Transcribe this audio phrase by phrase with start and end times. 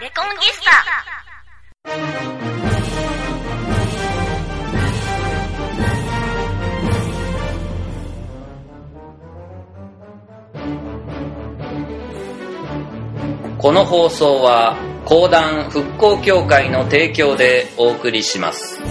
[0.00, 0.70] レコンギスタ。
[13.58, 18.89] この放送は講談復興協会の提供でお送りします。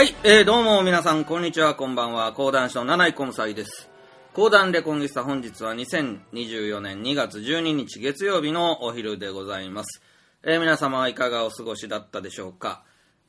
[0.00, 2.32] はい、えー、どうも皆さん、こんにちは、こんばんは。
[2.32, 3.90] 講談師の七井小西です。
[4.32, 10.00] 講談レコンギスタ本日は2024年2月12日月曜日のお昼でございます。
[10.42, 12.82] えー皆様はいかがお過ごしだったでしょうか？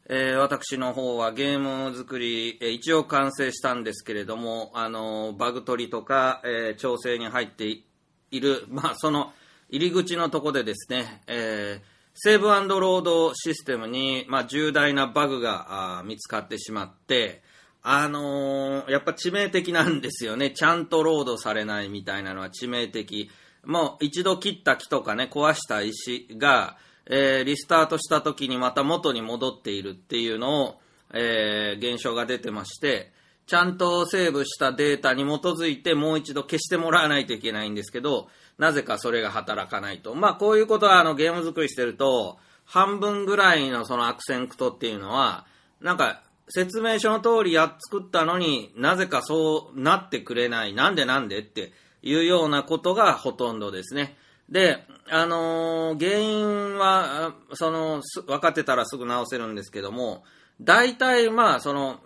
[0.08, 9.34] えー私の方はゲーム作り、えー一応完成したんですけれども、あのバグ取りとか、え調整に入っている、まあ、その
[9.68, 17.42] 入り口のとこでですね、えーセーブロードシステムに、まあ、重大なバグが見つかってしまって、
[17.84, 20.52] あのーやっぱ致命的なんですよね。
[20.56, 23.30] ちゃんとロードされないみたいなのは致命的。
[23.64, 30.82] もう一度切った木とかね、壊した石が、えーリスタートした時にまた元に戻っているっていうのを、
[31.14, 33.12] えー現象が出てまして、
[33.48, 38.30] ちゃんとセーブしたデータに基づいてもう一度消してもらわないといけないんですけど、
[38.62, 40.14] なぜかそれが働かないと。
[40.14, 45.48] まあこういうことはあのゲーム作りしてると、半分ぐらいのその悪戦苦闘っていうのは、
[45.82, 50.76] なんか説明書の通りや作ったのになぜかそうなってくれない。
[50.76, 54.16] なんでなんでっていうようなことがほとんどですね。
[54.48, 60.24] で、あのー原因は、その、分かってたらすぐ直せるんですけども、
[60.62, 62.00] 大体まあ、その、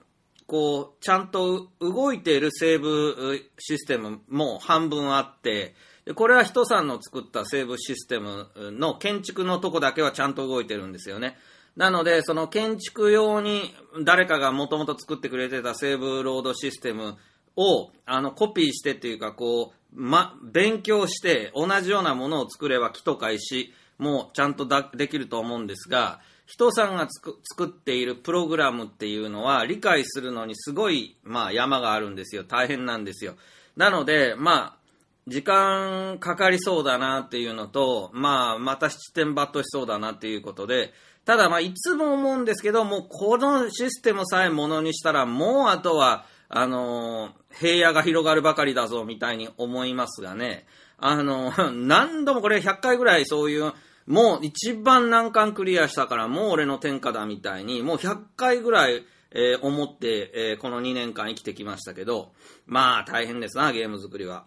[0.48, 5.76] こう、ちゃんと動いているセーブシステムも半分あって、
[6.14, 11.36] これは人さんの作ったセーブシステムの建築のとこだけはちゃんと動いてるんですよね。
[11.76, 17.18] なので、その建築用に誰かがもともと作ってくれてたセーブロードシステム
[17.56, 32.44] をあのコピーしてっていうか、こう、ま、勉強して同じようなものを作れば木とか石もちゃんとできると思うんですが、人さんが作っているプログラムっていうのは理解するのにすごい、まあ、山があるんですよ。
[32.44, 33.34] 大変なんですよ。
[33.76, 34.85] なので、まあ、
[35.28, 40.94] 時間かかりそうだなっていうのと、まあ、また七点抜刀しそうだなっていうことで、
[41.26, 50.68] ただまあ、いつも思うんですけど、もうこのシステムさえものにしたら、もうあとは、あのー平野が広がるばかりだぞ、みたいに思いますがね、
[51.00, 53.74] あのー 何度もこれ100回ぐらいそういう、
[54.06, 62.34] もう一番難関クリアしたから、もう俺の天下だみたいに、もう100回ぐらい、えー思って、えこの2年間生きてきましたけど、
[62.68, 64.46] まあ大変ですな、ゲーム作りは。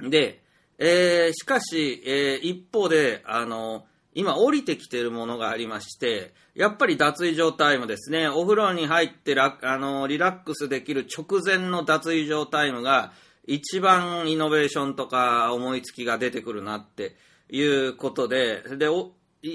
[0.00, 0.42] で、
[0.78, 8.28] えーしかし、えー一方で、あの、今降りてきてるものがありまして、やっぱり脱衣状タイムですね。
[8.28, 13.12] お風呂に入ってラあのリラックスできる直前の脱衣状タイムが
[13.46, 17.16] 一番イノベーションとか思いつきが出てくるなって
[17.48, 18.88] いうことで、で、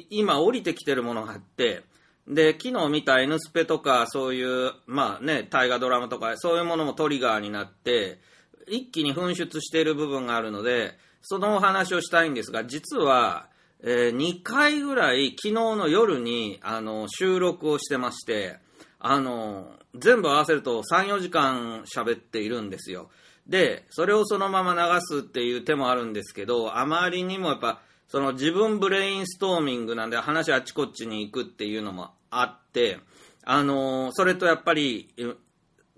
[0.10, 1.84] 今降りてきてるものがあって、
[2.28, 8.20] で、昨日見た N スペとか、そういう、まあね、大河ドラマとか、そういうものもトリガーになって、
[8.68, 13.48] 一気に噴出している部分があるので、そのお話をしたいんですが、実は、
[13.86, 18.58] え2回ぐらい昨日の夜にあの収録をしてまして、
[19.00, 23.10] あの全部合わせると3、4時間喋っているんですよ。
[23.48, 33.00] で、それをそのまま流すっていう手もあるんですけど、あまりにもやっぱ、その自分ブレインストーミングなんで話あっちこっちに行くっていうのもあって、
[33.44, 35.10] あのそれとやっぱり、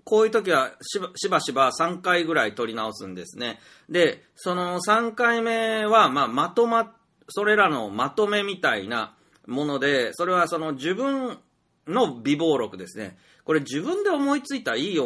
[0.06, 3.58] こういう時はしばしばしば3回ぐらい取り直すんですね。
[3.88, 6.94] で、その3回目は、まあ、まとま、
[7.28, 9.16] それらのまとめみたいな
[9.48, 11.40] もので、それはその自分
[11.88, 13.18] の微暴録ですね。
[13.42, 14.98] これ自分で思いついたいい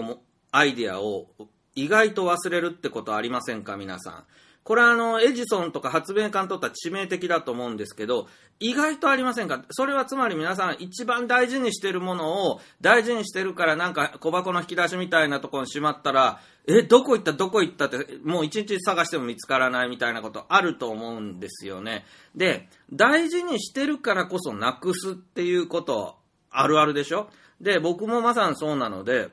[0.52, 1.28] アイディアを
[1.74, 4.24] 意外と忘れるってことありませんか皆さん。
[4.70, 8.28] これはあの、エジソンとか発明家にとっては致命的だと思うんですけど、
[8.60, 9.64] 意外とありませんか？
[9.70, 17.32] それはつまり皆さん一番大事にしてるものを大事にしてるからなんか小箱の引き出しみたいなところにしまったら、え、どこ行った？
[17.32, 17.86] どこ行った？
[17.86, 22.04] って、もう一日探しても見つからないみたいなことあると思うんですよね。
[22.36, 26.14] で、大事にしてるからこそなくすっていうこと
[26.48, 27.28] あるあるでしょ？
[27.60, 29.30] で、僕もまさにそうなので、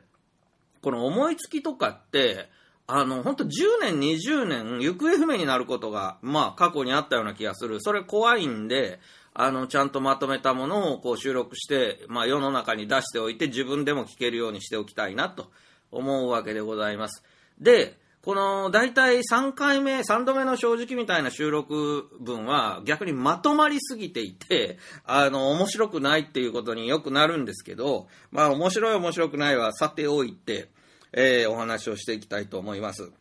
[0.81, 2.49] この思いつきとかって、
[2.89, 3.49] あの、本当10
[3.81, 7.81] 年、20年、行方不明になることが、まあ、過去にあったような気がする。
[7.81, 9.01] それ怖いんで、
[9.33, 15.51] あの、ちゃんとまとめたものをこう収録して、まあ、世の中に出しておいて、自分でも聞けるようにしておきたいなと
[15.91, 17.23] 思うわけでございます。
[17.59, 30.69] で、この、大体3回目、3度目の正直みたいな収録分は、逆にまとまりすぎていて、あの、面白くないっていうことによくなるんですけど、まあ、面白い面白くないはさておいて、
[31.13, 33.11] えーお話をしていきたいと思います。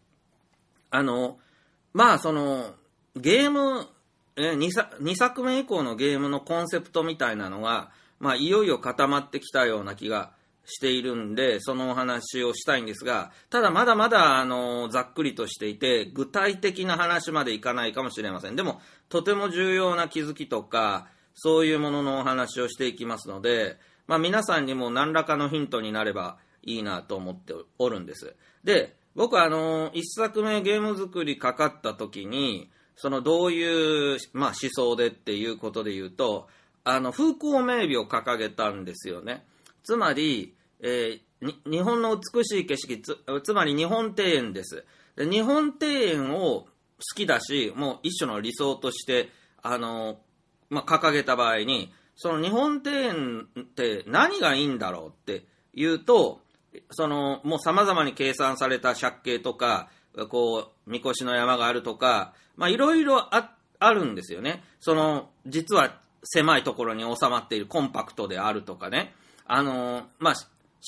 [0.90, 1.38] あの、
[1.92, 2.74] まあその、
[3.16, 3.86] ゲーム、
[4.36, 10.32] え 2, 作2作目以降のゲームのコンセプトみたいなのが、まあいよいよ固まってきたような気が
[10.66, 18.56] しているんで、そのお話をしたいんですが、ただまだまだ、あの、ざっくりとしていて、具体的な話までいかないかもしれません。
[18.56, 28.34] でも、とても重要な気づきとか、そういうもののお話をしていきますので、まあ皆さんにも何らかのヒントになればいいなと思っておるんです。
[28.62, 36.48] で、僕はあの、一作目ゲーム作りかかった時に、そのどういう、まあ、思想でっていうことで言うと、
[36.84, 39.44] あの、風光明媚を掲げたんですよね。
[39.82, 44.84] つまり、えー、日本の美しい景色つ、つまり日本庭園です。
[45.16, 46.68] で日本庭園を好
[47.14, 49.30] きだし、もう一種の理想として、
[49.62, 50.18] あの、
[50.70, 56.40] まあ、掲げた場合に、その日本庭園って何がいいんだろうって言うと、
[56.90, 59.88] その、もう様々に計算された借景とか、
[60.30, 63.52] こう、みこしの山があるとか、まあ、いろいろあ、
[63.92, 64.64] るんですよね。
[64.80, 69.14] その、実は狭いところに収まっているコンパクトであるとかね。
[69.46, 70.34] あの、まあ、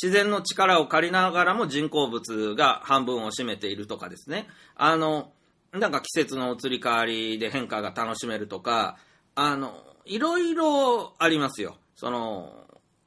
[0.00, 4.46] 自然の力を借りながらも人工物が半分を占めているとかですね。
[4.76, 5.32] あの、
[5.72, 8.96] なんか季節の移り変わりで変化が楽しめるとか、
[9.34, 11.76] あの、いろいろありますよ。
[11.94, 12.64] その、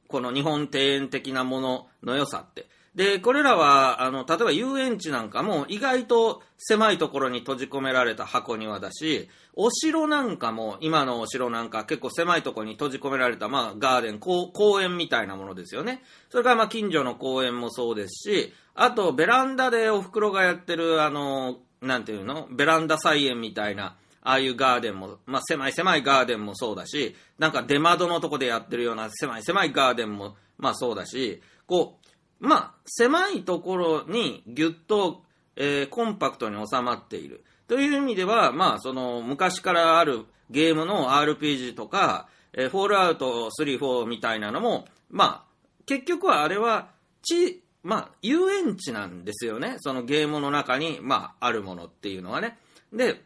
[0.08, 2.66] この日本庭園的なものの良さって。
[2.94, 14.52] で、これらは、あの、例えば遊園地なんかも意外と狭いところに閉じ込められた箱庭だし、お城なんかも、今のお城なんか結構狭いところに閉じ込められた、まあ、ガーデン、公
[14.82, 16.02] 園みたいなものですよね。
[16.28, 22.46] それから、まあ、近所の公園もそうですし、あと、ベランダでお袋がやってる、あの、なんていうの？
[22.50, 32.01] ベランダ菜園みたいな、ああいうガーデンも、まあ、狭い狭いガーデンもそうだし、なんか出窓のとこでやってるような狭い狭いガーデンも、まあそうだし、こう、
[32.42, 35.22] まあ、狭いところにぎゅっと、
[35.54, 37.44] えー、コンパクトに収まっている。
[37.68, 46.88] という意味では、まあ、その、昔からあるゲームの RPG とか、えー、フォールアウト3、4みたいなのも、まあ、結局はあれは、
[47.22, 49.76] ち、まあ、遊園地なんですよね。
[49.78, 52.58] そのゲームの中に、まあ、あるものっていうのはね。
[52.92, 53.22] で、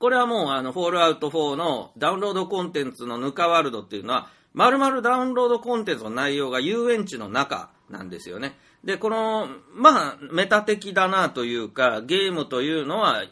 [0.00, 8.58] これはもう、あの、フォールアウト4のダウンロードコンテンツのぬかワールドっていうのは、まるまるダウンロードコンテンツの内容が遊園地の中なんですよね。
[8.82, 13.22] で、この、まあ、メタ的だなというか、ゲームというのは、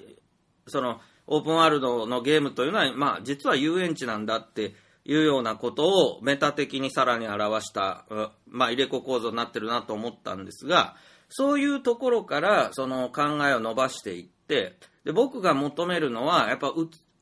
[0.69, 4.75] その、オープンワールドのゲームというのは、まあ、実は遊園地なんだって
[5.05, 8.05] いうようなことをメタ的にさらに表した、
[8.47, 10.97] まあ、入れ子構造になってるなと思ったんですが、
[11.29, 16.73] そういうところから、その考えを伸ばしていって、で、僕が求めるのは、やっぱ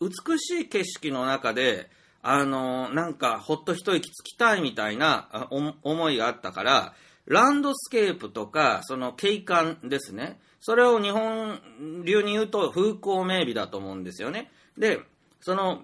[0.01, 1.91] 美しい景色の中で、
[2.23, 5.49] あの、なんか、ほっと一息つきたいみたいな
[5.83, 6.95] 思いがあったから、
[7.29, 10.41] ランドスケープとか、その景観ですね。
[10.61, 11.61] それを日本
[12.05, 14.51] 流に言うと風光明媚だと思うんですよね。
[14.77, 15.01] で、
[15.41, 15.83] その、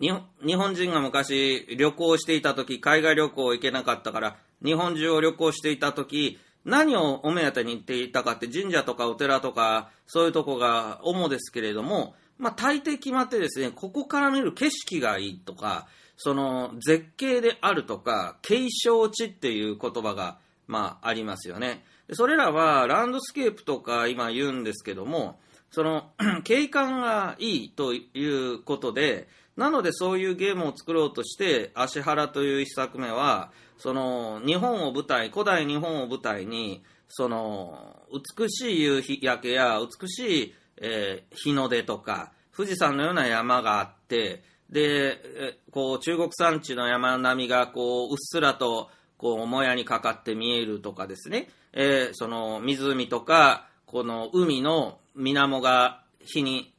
[0.00, 0.10] 日
[0.54, 20.38] 本人が昔旅行していた時、海外旅行行けなかったから、日本中を旅行していた時、何をお目当てに行っていたかって神社とかお寺とかそういうとこが主ですけれども、まあ大抵決まってですね、ここから見る景色がいいとか、その絶景であるとか、景勝地っていう言葉が、
[20.68, 21.84] まあありますよね。
[22.12, 26.10] それらはランドスケープとか今言うんですけども、その
[26.44, 37.96] 景観がいいということで、なのでそういうゲームを作ろうとして、芦原という一作目は、その日本を舞台、古代日本を舞台に、その
[38.38, 56.72] 美しい夕日焼けや美しい、えー、日の出とか、富士山のような山があって、で、こう中国山地の山並みがこううっすらとこうもやにかかって見えるとかですね、えー、その湖とか、この海の水面が日に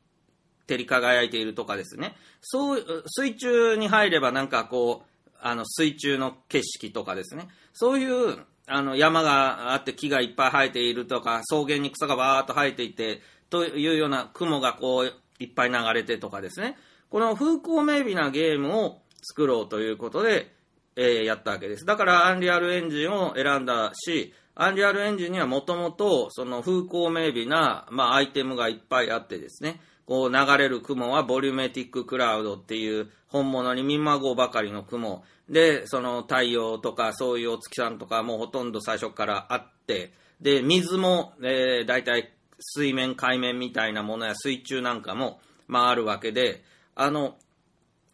[0.67, 5.10] 照り輝いているとかですね、そう、水中に入ればなんかこう、
[5.41, 7.48] あの、水中の景色とかですね。
[7.74, 16.77] そういう、あの、山があって木がいっぱい生えているとか、草原に草がバーっと生えていて、というような雲がこう、いっぱい流れてとかですね。
[17.10, 20.53] この風光明媚なゲームを作ろうということで、
[21.01, 21.86] えー、やったわけです。
[21.86, 35.24] だから、アンリアルエンジンを選んだし、アンリアルエンジンにはもともと、その風光明媚な、まあ、アイテムがいっぱいあってですね、こう流れる雲はボリュメティッククラウドっていう本物に見まごうばかりの雲。
[35.48, 46.63] で、その太陽とかそういうお月さんとかもほとんど最初からあって、で、水も、えー、大体水面、海面みたいなものや水中なんかも、まああるわけで、
[46.96, 47.38] あの、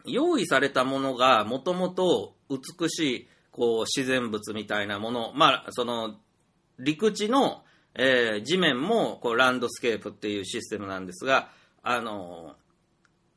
[0.08, 6.16] 用意されたものがもともと美しい、こう、自然物みたいなもの、まあ、その、
[6.80, 7.64] 陸地の、
[7.96, 11.50] えー地面もこうランドスケープっていうシステムなんですが、
[11.82, 12.56] あの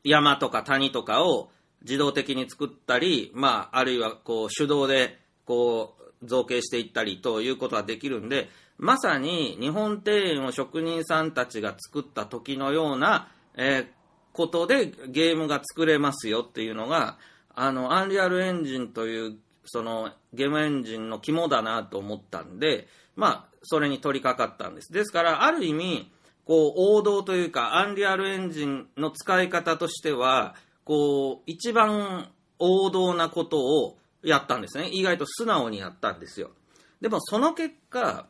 [0.03, 1.51] 山とか谷とかを
[1.83, 8.49] 自動的に作ったり、まあ、あるいはこう手動でこう造形していったりということができるんで、
[8.79, 13.98] まさに日本庭園を職人さんたちが作った時のような、えー
[14.39, 17.19] ことでゲームが作れますよっていうのが、
[17.57, 24.93] あの、アンリアルエンジンという、そのゲームエンジンの肝だなと思ったんで、まあ、それに取り掛かったんです。
[24.93, 26.13] ですから、ある意味、
[26.45, 30.55] こう、王道というか、アンリアルエンジンの使い方としては、
[30.85, 32.31] こう、一番
[32.61, 34.89] 王道なことをやったんですね。
[34.93, 36.53] 意外と素直にやったんですよ。
[37.01, 38.29] でも、その結果、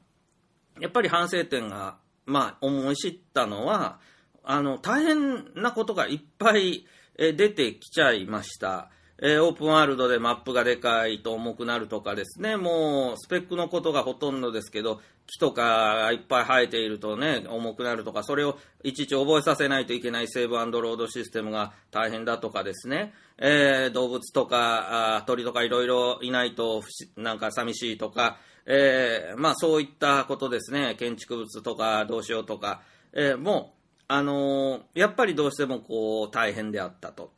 [0.81, 4.01] やっぱり反省点が、まあ、思い知ったのは、
[4.51, 6.87] あの、大変なことがいっぱい
[7.19, 8.89] え出てきちゃいました。
[9.21, 26.83] えーオープンワールドでマップがでかいと重くなるとかですね、もうスペックのことがほとんどですけど、木とかがいっぱい生えているとね、重くなるとか、それをいちいち覚えさせないといけないセーブアンドロードシステムが大変だとかですね、えー動物とか鳥とかいろいろいないと
[27.17, 32.81] なんか寂しいとか、えーまあそういったことですね、建築物とかどうしようとか、
[33.13, 33.78] えもう、
[34.09, 37.31] あのーやっぱりどうしてもこう大変であったと。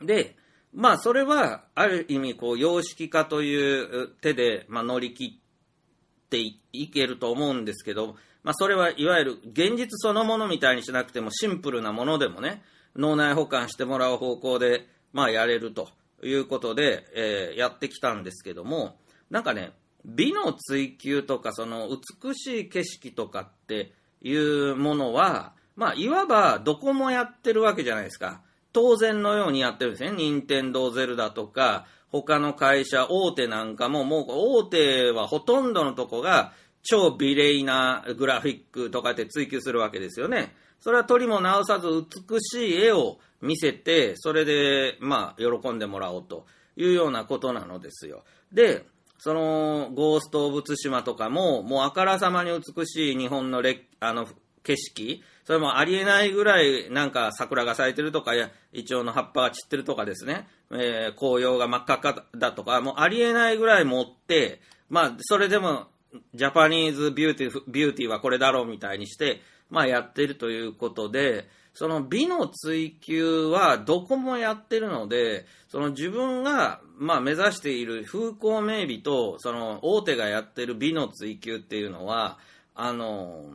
[0.00, 0.36] で、
[0.72, 6.38] まあそれはある意味こう様式化という手で、まあ、乗り切って
[6.72, 12.62] いけると思うんですけど、まあ、それはいわゆる現実そのものみたいにしなくてもシンプルなものでもね
[12.96, 15.90] 脳内保管してもらう方向で、まあ、やれると
[16.22, 18.96] いうことで、えーやってきたんですけども
[19.30, 19.72] なんかね
[20.04, 28.42] 美の追求とかその美しい景色とかっていうものは、まあ、いわばどこもやってるわけじゃないですか。
[28.72, 30.12] 当然のようにやってるんですね。
[30.12, 36.52] 任天堂ゼルダとか、他の会社、大手なんかも、もう大手はほとんどのとこが
[36.82, 40.54] 超美麗なグラフィックとかって追求するわけですよね。
[40.80, 48.24] それは取りも直さず美しい絵を見せて、それで、まあ、喜んでもらおうというようなことなのですよ。
[48.52, 48.84] で、
[49.18, 54.26] その、ゴースト・オブ・ツシマとかも、もうあからさまに美しい日本のれあの
[54.64, 65.86] 景色、それもありえないぐらい、なんか桜が咲いてるとか、いやイチョウの葉っぱが散ってるとかですね、えー紅葉が真っ赤っかだとか、もうありえないぐらい持って、まあ、それでも、
[66.34, 82.38] Japanese beautif- beauty はこれだろうみたいにして、まあ、やってるということで、その美の追求はどこもやってるので、その自分が、まあ、目指している風光明媚と、その大手がやってる美の追求っていうのは、
[82.74, 83.54] あの、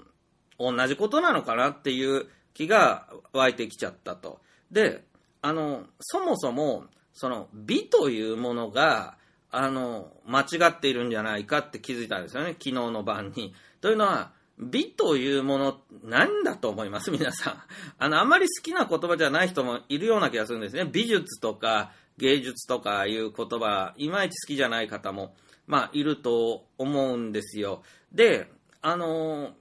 [0.59, 4.39] 同じことなのかなっていう気が湧いてきちゃったと。
[4.71, 5.03] で、
[5.41, 9.17] あの、そもそも、その美というものが、
[9.49, 13.53] あの、間違っているんじゃないかって気づいたんですよね、昨日の晩に。
[13.81, 17.11] というのは、美というもの、何だと思います？
[17.11, 17.63] 皆さん。
[17.99, 20.85] あの、あまり好きな言葉じゃない人もいるような気がするんですね。
[20.91, 25.35] 美術とか芸術とかいう言葉、いまいち好きじゃない方も、
[25.67, 27.83] まあ、いると思うんですよ。
[28.11, 28.49] で、
[28.81, 29.53] あの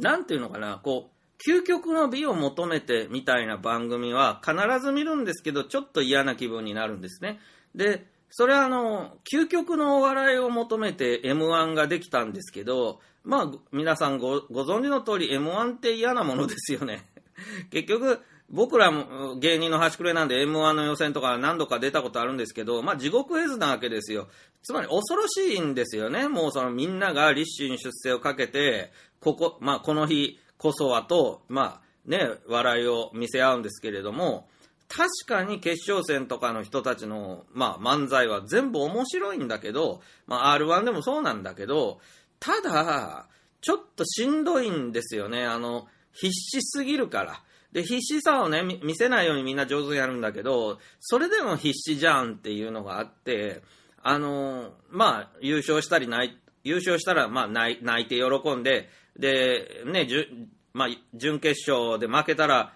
[0.00, 7.38] なんていうのかな、こう、究極の美を求めてみたいな番組は必ず見るんですけど、ちょっと嫌な気分になるんですね。
[7.74, 17.06] で、それはあの、究極のお笑いを求めて M1 ができたんですけど、まあ、皆さんご存知の通り M1 って嫌なものですよね。
[17.70, 24.28] 結局、僕らも芸人の端くれなんで M1 の予選とか何度か出たことあるんですけど、まあ地獄絵図なわけですよ。
[24.62, 26.28] つまり恐ろしいんですよね。
[26.28, 34.48] もうそのみんなが立身出世をかけて、ここ、まあこの日こそはと、まあね、笑いを見せ合うんですけれども、
[34.88, 42.00] 確かに決勝戦とかの人たちの、まあ、漫才は全部面白いんだけど、まあ、R1 でもそうなんだけど、
[42.40, 43.28] ただ、
[43.60, 45.44] ちょっとしんどいんですよね。
[45.46, 47.42] あの、必死すぎるから。
[47.72, 53.62] で、必死さをね、見せないようにみんな上手にやるんだけど、それでも必死じゃんっていうのがあって、
[54.02, 58.88] あの、まあ、優勝したりない、優勝したら、まあ、泣いて喜んで、
[59.20, 60.28] で、ね、じゅ
[60.72, 62.72] まあ、準決勝で負けたら、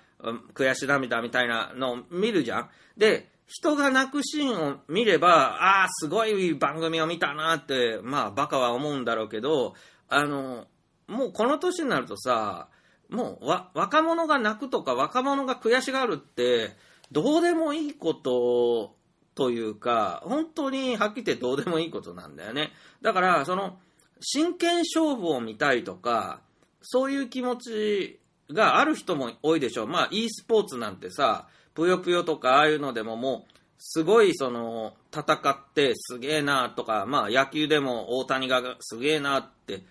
[0.54, 2.70] 悔し涙みたいなのを見るじゃん。
[2.96, 9.74] で、人が泣くシーンを見れば、ああ、すごい番組を見たなって、まあ、バカは思うんだろうけど、
[10.08, 10.66] あの、
[11.06, 12.68] もうこの年になるとさ、
[13.10, 16.76] もうわ若者が泣くとか若者が悔しがるって、
[17.12, 18.96] どうでもいいこと
[19.34, 22.72] というか、本当にはっきり言ってどうでもいいことなんだよね。
[23.02, 23.78] だから、その、
[24.26, 26.40] 真剣勝負を見たいとか、
[26.80, 29.86] そういう気持ちがある人も多いでしょう。
[29.86, 39.82] まあ、e スポーツなんてさ、ぷよぷよとかああいうのでももう、すごいその、戦ってすげえなとか、まあ野球でも大谷がすげえなって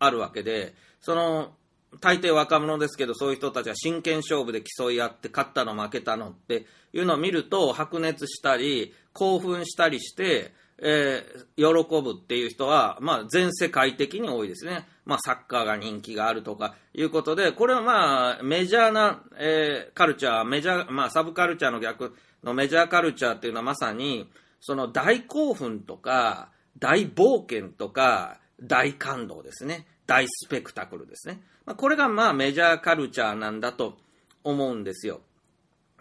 [0.00, 1.52] あるわけで、その、
[2.00, 14.86] 大抵若者ですけど、そういう人たちは真剣勝負で競い合って、勝ったの負けたのっていうのを見ると、白熱したり、興奮したりして、えー、喜ぶっていう人は、まあ、全世界的に多いですね。
[15.04, 24.28] まあ、サッカーが人気があるとかいうことで、これはまあ、メジャーな、えー、カルチャー、メジャー、まあ、サブカルチャーの逆のメジャーカルチャーっていうのはまさに、
[24.60, 29.86] その大興奮とか、大冒険とか、大感動ですね。
[30.06, 31.40] 大スペクタクルですね。
[31.64, 33.98] まあ、これがまあメジャーカルチャーなんだと
[34.44, 35.20] 思うんですよ。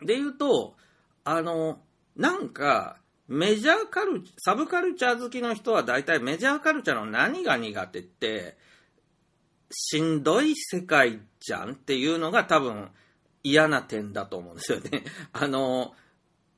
[0.02, 0.76] で言うと、
[1.24, 1.80] あの、
[2.16, 8.58] なんか、メジャーカル、サブカルチャー好きの人は大体メジャーカルチャーの何が苦手って、
[9.72, 12.90] しんどい世界じゃんっていうのが多分
[13.44, 15.04] 嫌な点だと思うんですよね。
[15.34, 15.96] あの、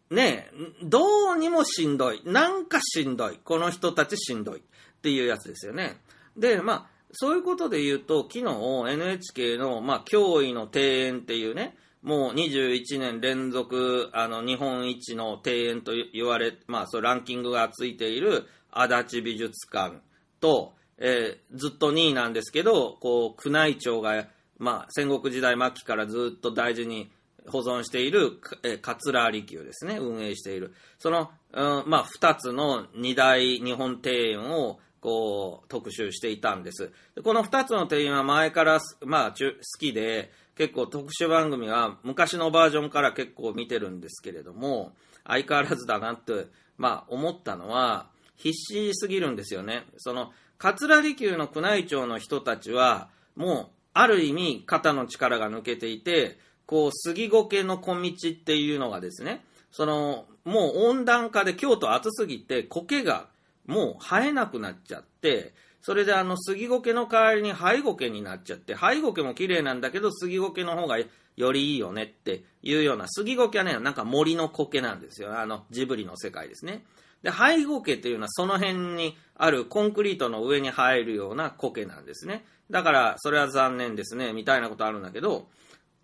[0.09, 0.49] ね
[0.83, 2.21] どうにもしんどい。
[2.25, 3.39] なんかしんどい。
[3.43, 4.59] この人たちしんどい。
[4.59, 4.61] っ
[5.01, 6.01] ていうやつですよね。
[6.35, 19.97] で、まあ、そういうことで言うと、昨日 NHK の、まあ、驚異の庭園っていうね、もう21年連続、あの、日本一の庭園と言われ、まあ、そうランキングがついている足立美術館
[20.39, 24.25] と、えー、ずっと2位なんですけど、こう、宮内庁が、
[24.57, 27.11] まあ、戦国時代末期からずっと大事に
[27.45, 30.73] 保存している、え、桂離宮ですね、運営している。
[30.99, 36.89] その、うん、まあ、2つの2大日本庭園を、こう、特集していたんです。
[37.15, 39.37] でこの2つの庭園は前から、まあ、好
[39.77, 46.47] きで、結構特殊番組は昔のバージョンから結構見てるんですけれども、相変わらずだなって、
[46.77, 49.83] まあ、思ったのは、必死すぎるんですよね。
[49.97, 63.27] その、桂離宮の宮内庁の人たちは、もう、ある意味、肩の力が抜けていて、こう、杉苔の小道っていうのがですね、その、もう温暖化で京都暑すぎて、苔が
[63.65, 65.53] もう生えなくなっちゃって、
[65.87, 75.39] それであの杉苔の代わりに灰苔になっちゃって、灰苔も綺麗なんだけど杉苔の方がよりいいよねっていうような、杉苔はね、なんか森の苔なんですよ。
[75.39, 76.83] あのジブリの世界ですね。
[77.23, 82.43] で、灰苔っていうのはその辺にあるコンクリートの上に生えるような苔なんですね。
[82.69, 85.47] だから、それは残念ですね、みたいなことあるんだけど、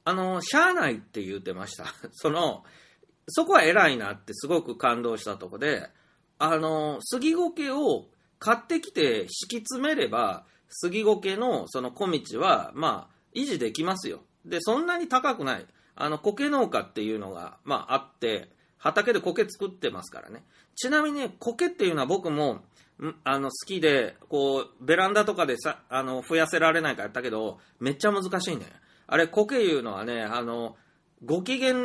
[0.05, 1.88] あの、しゃあないって言うてました。
[2.13, 2.63] その、
[3.27, 5.89] そこは偉いなってすごく感動したとこで、
[6.39, 8.05] あの、杉苔を
[8.43, 14.19] 買ってきて敷き詰めれば、杉苔のその小道は、まあ、維持できますよ。
[14.45, 15.65] で、そんなに高くない。
[15.95, 20.43] あの、苔農家っていうのが、まあ、あって、畑で苔作ってますからね。
[20.75, 22.65] ちなみに、苔っていうのは僕も、
[23.23, 28.65] あの、好きで、こう、ベランダとかでさ、あの、増やせられないからやったけど、めっちゃ難しいね。
[29.08, 30.75] あれ、苔いうのはね、あの、
[31.23, 31.75] ご機嫌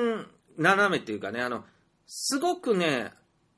[0.57, 1.64] 斜めっていうかね、あの、
[2.09, 3.12] すごくね、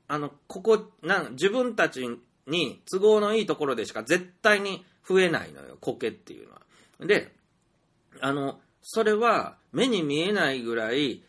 [0.07, 2.07] あの、ここ、な自分たち
[2.47, 6.61] に都合のいいところでしか絶対に増えないのよ、苔っていうのは。
[6.99, 7.31] で、
[8.19, 11.23] あの、それは目に見えないぐらい、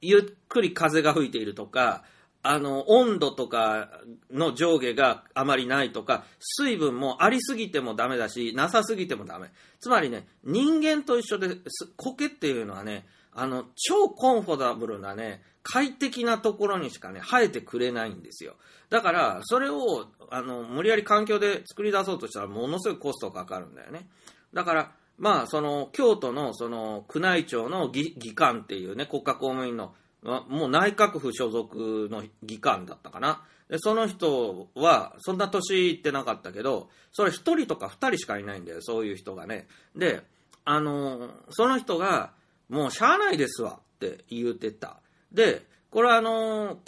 [0.00, 2.04] ゆっくり風が吹いているとか、
[2.42, 3.88] あの、温度とか
[4.30, 9.50] の上下があまりないとか、水分もありすぎてもダメだし、なさすぎてもダメ。
[9.80, 11.56] つまりね、人間と一緒で、
[11.96, 18.54] 苔っていうのはね、あの、超コンフォタブルなね、快適なところにしかね、生えてくれないんですよ。
[18.88, 24.06] だから、それを、あの、無理やり環境で作り出そうとしたら、ものすごいコストかかるんだよね。
[24.54, 33.42] だから、まあ、その、京都の、その、宮内庁の議官っていうね、国家公務員の、もう内閣府所属の議官だったかな。
[33.68, 39.66] で、その人は、そんな年いってなかったけど、それ一人とか二人しかいないんだよ、そういう人がね。
[39.96, 40.22] で、
[40.64, 42.32] あの、その人が、
[42.68, 45.00] もうしゃあないですわって言うてた。
[45.32, 46.78] で、これはあの、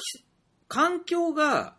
[0.69, 1.77] 環境が、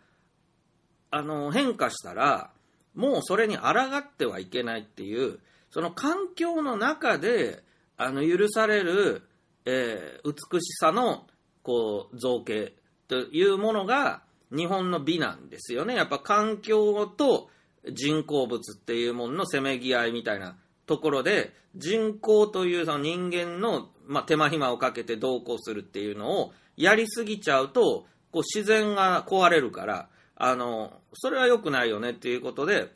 [1.10, 2.50] あの、変化したら、
[2.94, 5.38] もうそれに抗ってはいけないっていう、
[5.70, 7.62] その環境の中で、
[7.96, 9.22] あの、許される、
[9.64, 11.26] えー、美しさの、
[11.62, 12.74] こう、造形
[13.08, 15.94] というものが、日本の美なんですよね。
[15.94, 17.50] やっぱ環境と
[17.88, 32.92] 人工物っていうもののせめぎ合いみたいなところで、人工というその人間の、まあ、手間暇をかけて同行するっていうのをやりすぎちゃうと、こう自然が壊れるから、あの、それは良くないよねっていうことで、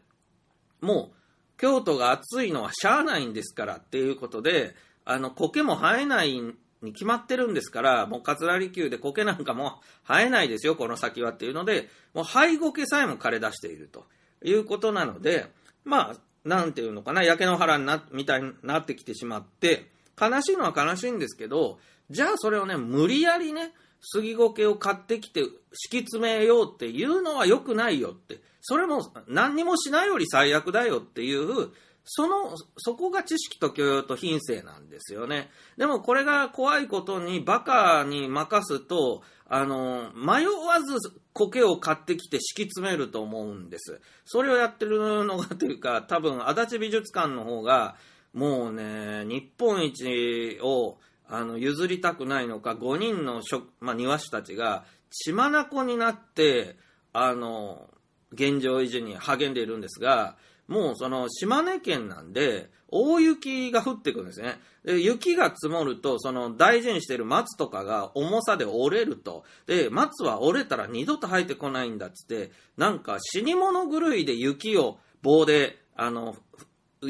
[0.80, 1.16] もう、
[1.56, 4.74] 京都が暑いのはしゃあないんですからっていうことで、
[5.04, 6.40] あの、苔も生えない
[6.82, 14.04] に決まってるんですから、もう桂離宮で苔なんかも生えないですよ、この先はっていうので、もう灰苔さえも枯れ出していると
[14.42, 15.46] いうことなので、
[15.84, 21.78] まあ、なんていうのかな、焼け野原にな、みたいになってきてしまって、悲しいのは悲しいんですけど、
[22.10, 31.70] じゃあそれをね、無理やりね、杉苔を買ってきて敷き詰めようっていうのは良くないよって、それも何にもしないより最悪だよっていう
[32.04, 35.50] その、そこが知識と許容と品性なんですよね。
[35.78, 40.98] でもこれが怖いことにバカに任すと、あの、迷わず
[41.32, 44.00] 苔を買ってきて敷き詰めると思うんです。
[44.26, 47.96] それをやってるのがというか、多分足立美術館の方が、
[48.34, 53.40] もうね、日本一をあの譲りたくないのか、5人の
[53.80, 56.76] まあ、庭師たちが血眼になって、
[57.12, 57.88] あの、
[58.32, 64.60] 現状維持に励んでいるんですが、もうその島根県なんで、大雪が降ってくるんですね。
[64.84, 69.44] で雪が積もると、その大事にしている松とかが重さで折れると。
[69.66, 76.36] で、松は折れたら二度と生えてこないんだっつって、なんか死に物狂いで雪を棒で、あの、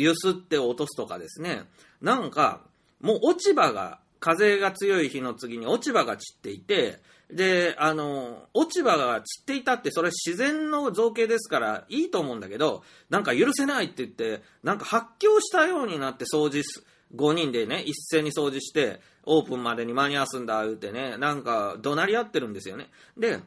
[0.00, 1.64] 揺すって落とすとかですね。
[2.00, 2.61] なんか、
[3.00, 22.88] もう落ち葉が、風が強い日の次に落ち葉が散っていて、で、あの、落ち葉が散っていたって、それ自然の造形ですからいいと思うんだけど、なんか許せないって言って、なんか発狂したようになって掃除す、5人でね、一斉に掃除して、オープンまでに間に合わすんだ、言うてね、なんか怒鳴り合ってるんですよね。
[23.16, 23.40] で、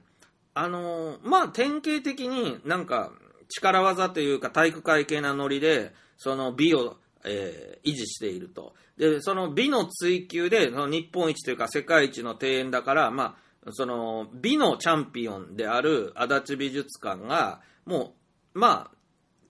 [0.53, 3.11] あのまあ、典型的になんか
[3.47, 8.73] 力技というか体育会系なノリで、その美を、えー、維持していると。
[8.97, 18.15] で、その美の追求で、その日本一というか世界一の庭園だから、まあ、その美のチャンピオンである足立美術館が、も
[18.53, 18.97] う、まあ、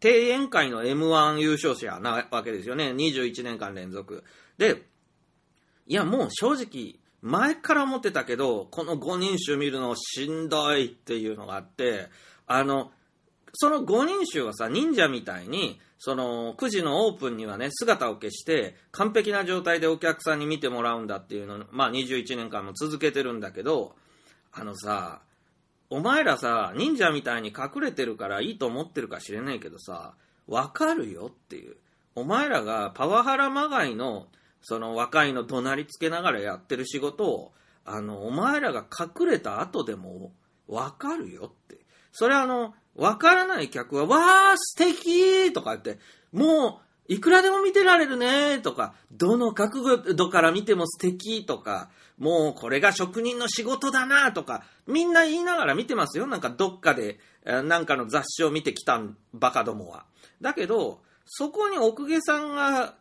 [0.04, 2.92] 庭園界の M1 優勝者なわけですよね。
[2.92, 4.24] 21年間連続。
[4.58, 4.84] で、
[5.88, 12.10] いや、もう正直、前から思ってたけど、この5人衆見るのしんどいっていうのがあって、
[12.46, 12.92] あの、
[13.54, 23.96] その5人衆はさ、忍者みたいに、その9時のオープンにはね、姿を消して、完璧な状態でお客さんに見てもらうんだっていうのまあ21年間も続けてるんだけど、
[24.52, 25.22] あのさ、
[25.90, 30.14] お前らさ、忍者みたいに隠れてるからいいと思ってるか知れないけどさ、
[30.48, 31.78] わかるよっていう。
[32.16, 34.28] お前らがパワハラまがいの、
[34.62, 37.54] その若いの怒鳴りつけながらやってる仕事を、
[37.86, 40.34] あの、お前らが隠れた後でも
[40.68, 41.78] わかるよって。
[42.12, 46.00] それあの、わからない客は、わー素敵とか言って、
[46.32, 56.28] もう、いくらでも見てられるねとか、どの角度から見ても素敵とか、もうこれが職人の仕事だなとか、みんな言いながら見てますよ。
[56.28, 59.00] なんかどっかで、なんかの雑誌を見てきた
[59.34, 60.06] バカどもは。
[60.42, 62.96] だけど、そこに奥下さんが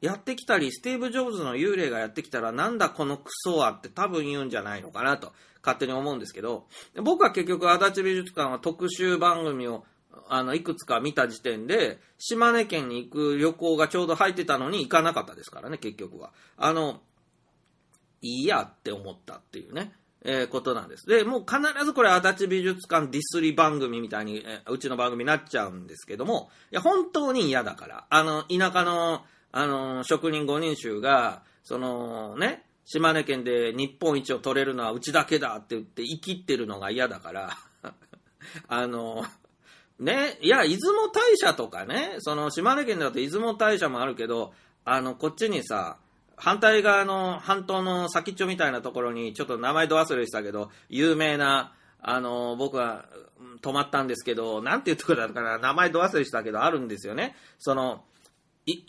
[0.00, 5.32] やってきたり、スティーブ・ジョブズの幽霊がやってきたら、なんだこのクソはって多分言うんじゃないのかなと、
[5.66, 6.66] 勝手に思うんですけど、
[7.02, 9.84] 僕は結局、足立美術館は特集番組を
[10.28, 16.32] あの、いくつか見た時点で、島根県に行く旅行がちょうど入ってたのに行かなかったですからね、結局は。
[16.56, 17.00] あの、
[18.22, 19.92] いいやって思ったっていうね、
[20.24, 21.06] えー、ことなんです。
[21.06, 28.06] で、もう必ずこれ、足立美術館ディスり番組みたいに、えー、うちの番組になっちゃうんですけども、いや、本当に嫌だから。
[28.10, 37.50] あの、田舎の、あの、職人5人衆が、その、ね、島根県で日本一を取れるのはうちだけだって言って生きってるのが嫌だから、
[38.68, 39.24] あの、
[39.98, 45.98] ね、いや、出雲大社とかね、その島根県だと出雲大社もあるけど、あの、こっちにさ、
[46.36, 53.06] 反対側の半島の先っちょみたいなところに、ちょっと名前ど忘れしたけど、有名な、あの、僕は
[53.62, 57.34] 泊まったんですけど、なんていうところだったかな、名前ど忘れしたけど、あるんですよね。
[57.58, 58.04] その、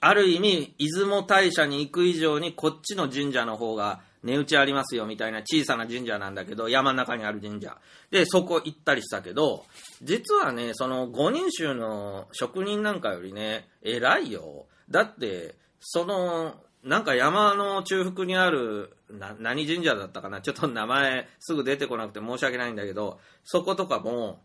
[0.02, 7.78] ある意味、出雲大社に行く以上に、こっちの神社の方が、値打ちありますよみたいな小さな神社なんだけど、山の中にある神社。
[8.10, 9.66] で、そこ行ったりしたけど、
[10.02, 14.66] 実はね、その五人衆の職人なんかよりね、偉いよ。
[14.90, 24.42] だって、その、なんか山の中腹にある、な、何神社だったかなちょっと名前すぐ出てこなくて申し訳ないんだけど、そことかも、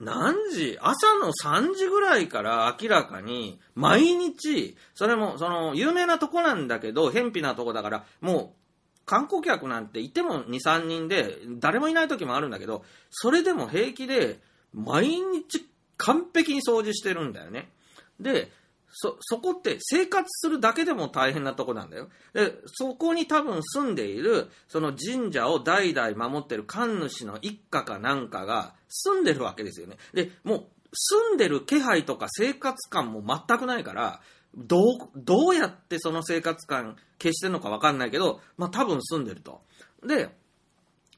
[0.00, 0.78] 何時？
[0.80, 14.38] 朝の3時ぐらいから明らかに、毎日、それも、その、有名なとこなんだけど、偏僻なとこだから、もう、観光客なんていても2、3人で、誰もいない時もあるんだけど、それでも平気で、
[14.72, 17.70] 毎日完璧に掃除してるんだよね。
[18.20, 18.52] で、
[19.00, 22.08] そ、そこって生活するだけでも大変なとこなんだよ。
[22.32, 29.98] で、そこに多分住んでいる、その神社を代々守ってる神主の一家かなんかが住んでるわけですよね。
[30.14, 34.20] で、もう住んでる気配とか生活感も全くないから、
[34.56, 34.82] どう、
[35.14, 39.62] どうやってその生活感消してるのかわかんないけど、まあ多分住んでると。
[40.04, 40.34] で、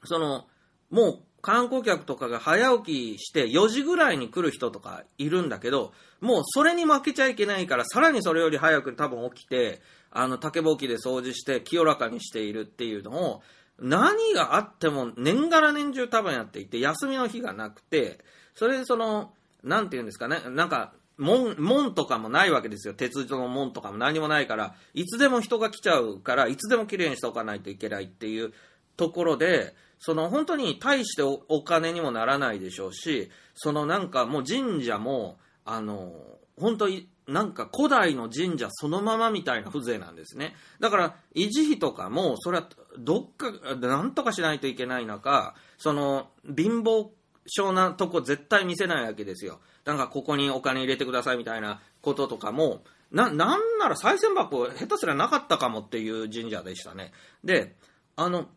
[0.05, 0.47] その、
[0.91, 13.43] もう観光客とかが早起きして4時ぐらいに来る人とかいるんだけど、もうそれに負けちゃいけないから、さらにそれより早く多分起きて、あの、竹ぼうきで掃除して清らかにしているっていうのを、
[13.79, 18.19] 何があっても年がら年中多分やっていて、休みの日がなくて、
[18.55, 19.33] それでその、
[19.65, 22.95] なんて言うんですかね、なんか、門、門とかもないわけですよ。
[22.95, 28.53] 鉄道の門とかも何もないから、いつでも人が来ちゃうから、いつでも綺麗にしておかないといけないっていう
[28.97, 36.13] ところで、その本当に大してお金にもならないでしょうし、そのなんかもう神社も、あの、
[36.59, 40.55] 本当になんか古代の神社そのままみたいな風情なんですね。
[40.81, 47.11] だから維持費とかも、それはどっか、なんとかしないといけない中、その貧乏
[47.47, 49.61] 症なとこ絶対見せないわけですよ。
[49.85, 57.13] なんかここにお金入れてくださいみたいなこととかも、な、なんなら賽銭箱下手すらなかったかもっていう神社でしたね。
[57.45, 57.77] で、
[58.17, 58.49] あの、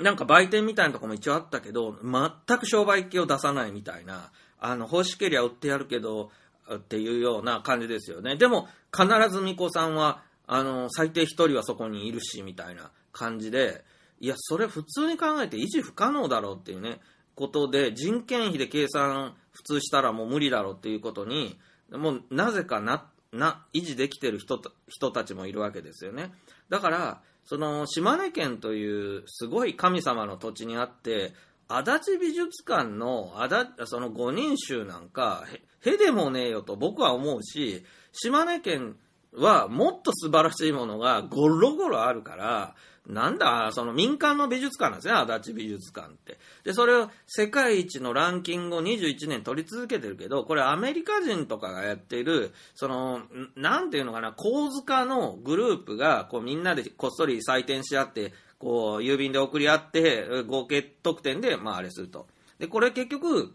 [0.00, 6.30] なんか売店みたいなとこも一応あったけど、全く商売機を出さないみたいな、あの、欲しけりゃ売ってやるけど、
[6.74, 8.36] っていうような感じですよね。
[8.36, 13.84] でも、必ず巫女さんは、あの、最低一人はそこにいるし、みたいな感じで、
[14.20, 17.00] いや、それ普通に考えて維持不可能だろうっていうね、
[17.34, 21.58] ことで、人件費で計算普通したらもう無理だろうっていうことに、
[21.90, 26.32] もうなぜかな、な、維持できてる人人たちもいるわけですよね。
[26.68, 31.32] だから、その島根県というすごい神様の土地にあって、
[31.68, 35.44] 足立美術館の足立その五人衆なんか
[35.84, 38.96] へ、へでもねえよと僕は思うし、島根県
[39.32, 42.74] はもっと素晴らしいものがゴロゴロあるから、
[43.06, 46.38] なんだ、その民間の美術館なんですね、足立美術館って。
[46.64, 53.22] で、それを世界一のランキングを21年取り続けてるけど、これアメリカ人とかがやっている、その、
[53.54, 62.26] なんていうのかな、構図家のグループが、こうみんなでこっそり採点し合って、こう、郵便で送り合って、合計得点で、まああれすると。
[62.58, 63.52] で、これ結局、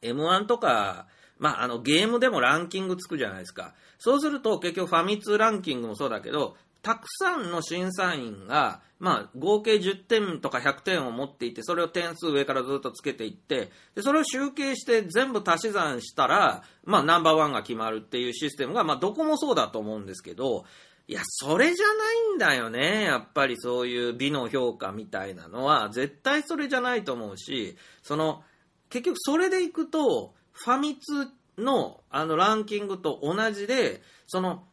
[0.00, 1.06] M1 とか、
[1.38, 3.74] まあ、あの、ゲームでもランキングつくじゃないですか。
[3.98, 20.64] そうすると、結局ファミ通ランキングもそうだけど、たくさんの審査員が、まあ、合計10点とか100点を持っていて、それを点数上からずっとつけていって、で、それを集計して全部足し算したら、まあ、ナンバーワンが決まるっていうシステムが、まあ、どこもそうだと思うんですけど、
[21.08, 23.04] いや、それじゃないんだよね。
[23.04, 28.44] やっぱりそういう美の評価みたいなのは、絶対それじゃないと思うし、その、
[28.88, 34.64] 結局それでいくと、ファミ通のあのランキングと同じで、その、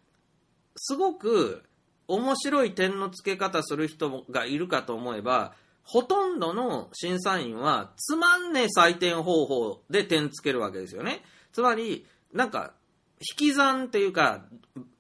[0.76, 1.64] すごく
[2.10, 11.22] 面白い点の付け方する人がいるかと思えば、ほとんどの審査員はつまんねえ採点方法で点つけるわけですよね。
[11.54, 12.74] つまり、なんか、
[13.20, 14.46] 引き算っていうか、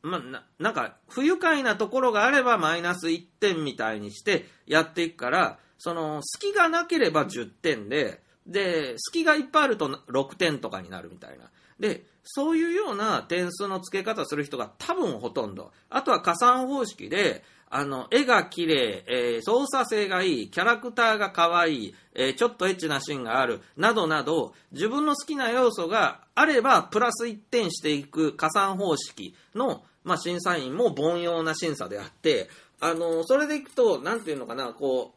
[0.03, 11.49] まな、なんか、不愉快なところがあればマイナス1点みたいにしてやっていくから、その、隙がなければ10点で、で、隙がいっぱいあると6点とかになるみたいな。
[11.79, 15.71] で、そういうような点数の付け方する人が多分ほとんど。
[15.89, 32.47] あとは加算方式で、あの、絵が綺麗、えー、操作性がいい、キャラクターが可愛い、えー、ちょっとエッチなシーンがある、などなど、自分の好きな要素があれば、プラス1点していく加算方式の、まあ、審査員も凡庸な審査であって、
[32.79, 35.13] あの、それでいくと、なんていうのかな、こ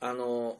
[0.00, 0.56] う、あの、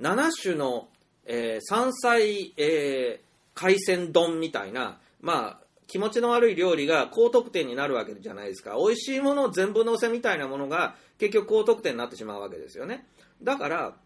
[0.00, 0.88] 7種の、
[1.24, 8.76] えー、山菜、えー、海鮮丼みたいな、まあ、気持ちの悪い料理が高得点になるわけじゃないですか。
[8.76, 13.06] 美味しいものを全部乗せみたいなものが結局高得点になってしまうわけですよね。
[13.42, 13.96] だから、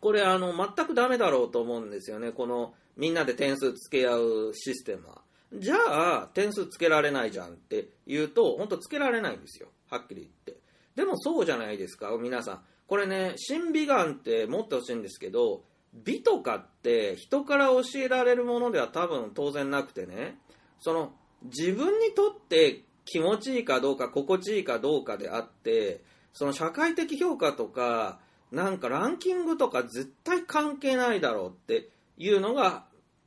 [0.00, 2.32] これあの、全くダメだろうと思うんですよね。
[2.32, 5.20] この、みんなで点数つけ合うシステムは。
[5.52, 5.76] じゃ
[6.22, 9.68] あ、点数つけられないじゃんって言うと、本当つけられないんですよ。
[9.90, 10.56] はっきり言って。
[10.96, 12.64] でもそうじゃないですか、皆さん。
[12.86, 20.38] これね、審美眼って持ってほしいんですけど、美とかって人から教えられるものでは多分当然なくてね
[20.80, 21.12] その
[21.44, 26.00] 自分にとって気持ちいいかどうか心地いいかどうかであって
[26.32, 28.18] その社会的評価とか
[28.52, 32.84] なんかランキングとか絶対関係ないだろうっていうのが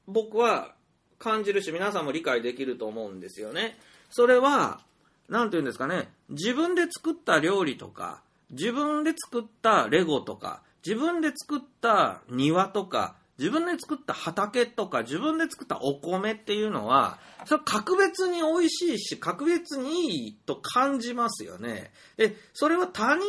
[0.07, 0.73] 僕は
[1.17, 3.77] 感じるし皆さんも理解できると思うんですよね。
[4.09, 4.81] それは
[5.29, 8.21] 何て言うんですかね自分で作った料理とか
[8.51, 21.91] 自分で作ったレゴとか自分で作った庭とか、自分で作った畑とか、自分で作ったお米っていうのは、それ格別に美味しいし、格別にいいと感じますよね。
[22.17, 23.25] で、それは他人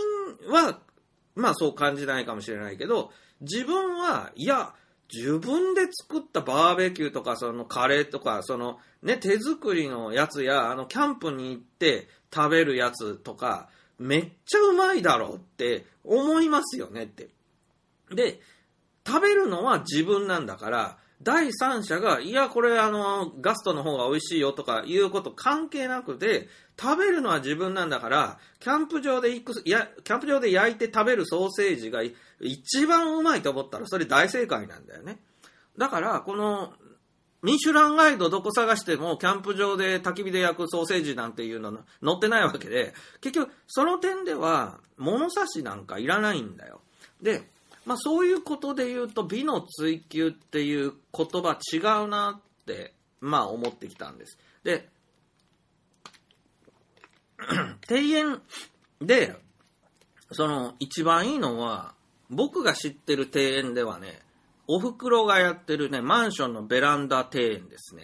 [0.52, 0.78] は、
[1.34, 4.74] まあそう感じないかもしれないけど、自分は、いや、
[5.12, 17.28] 自分で作ったバーベキューとか、そのカレーとか、そのね、手作りのやつや、あの、キャンプに行って食べるやつとか、めっちゃうまいだろうって思いますよねって。
[18.14, 18.40] で、
[19.07, 26.48] 食べるのは自分なんだから、第三者が、いや、これあの、ガストの方が美味しいよとかいうこと関係なくて、
[26.81, 32.03] 食べるのは自分なんだから、キャンプ場で行く、や、キャンプ場で焼いて食べるソーセージが
[32.40, 35.18] 一番うまいと思ったら、それ大正解なんだよね。
[35.79, 36.74] だから、この、
[37.42, 41.72] ミシュランガイドどこ探しても、キャンプ場で焚き火で焼くソーセージなんていうの
[42.03, 46.81] 載ってないわけで、結局、その点では、物差しなんかいらないんだよ。
[47.20, 47.50] で、
[47.85, 54.38] まあそういうことで言うと、美の追求っていう言葉違うなって、まあ思ってきたんです。
[54.62, 54.88] で、
[57.90, 58.42] 庭園
[59.01, 59.37] で、
[60.33, 61.94] その一番いいのは、
[62.31, 64.20] 僕が知ってる庭園ではね、
[64.66, 68.03] お袋がやってるね、マンションのベランダ庭園ですね。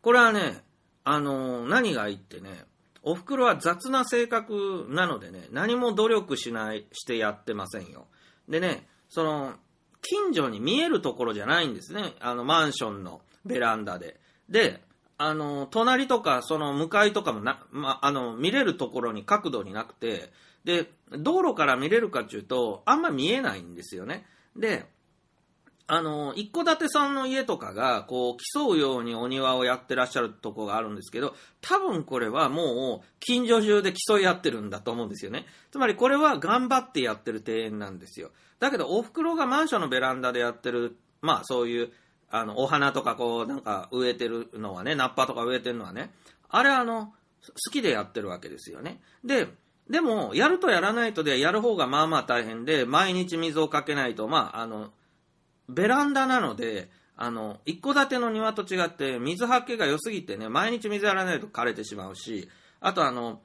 [0.00, 0.62] これはね、
[1.04, 2.64] あのー、何がいいってね、
[3.02, 8.06] お袋は雑な性格なのでね、何も努力しない、してやってませんよ。
[8.48, 9.52] でね、その、
[10.00, 12.14] 近所に見えるところじゃないんですね。
[12.18, 14.18] あの、マンションのベランダで。
[14.48, 14.80] で、
[15.18, 20.32] あの、隣とか、その向かいとかもな、まあの、見れるところに角度になくて、
[20.64, 24.24] で、道路から見れるかっていうと、あんま見えないんですよね。
[24.56, 24.86] で、
[25.86, 35.44] あの、一戸建てさんの家とかが、こう、競うようにお庭をやってらっしゃるとこがあるんですけど、多分これはもう、近所中で競い合ってるんだと思うんですよね。
[35.70, 38.30] つまりこれは頑張ってやってる庭園なんですよ。
[38.62, 41.90] だけど、お袋がマンションのベランダでやってる、まあそういう、
[42.30, 46.12] あの、お花とかこう、なんか植えてるのはね、ナッパとか植えてるのはね、
[46.48, 49.00] あれあの、好きでやってるわけですよね。
[49.24, 49.48] で、
[49.90, 54.92] でも、やるとやらないとで、やる方がまあまあ大変で、毎日水をかけないと、まあ、あの、
[55.68, 62.48] ベランダなので、あの、一戸建ての庭と違って、水はけが良すぎてね、毎日水やらないと枯れてしまうし、
[62.80, 63.40] あとあの、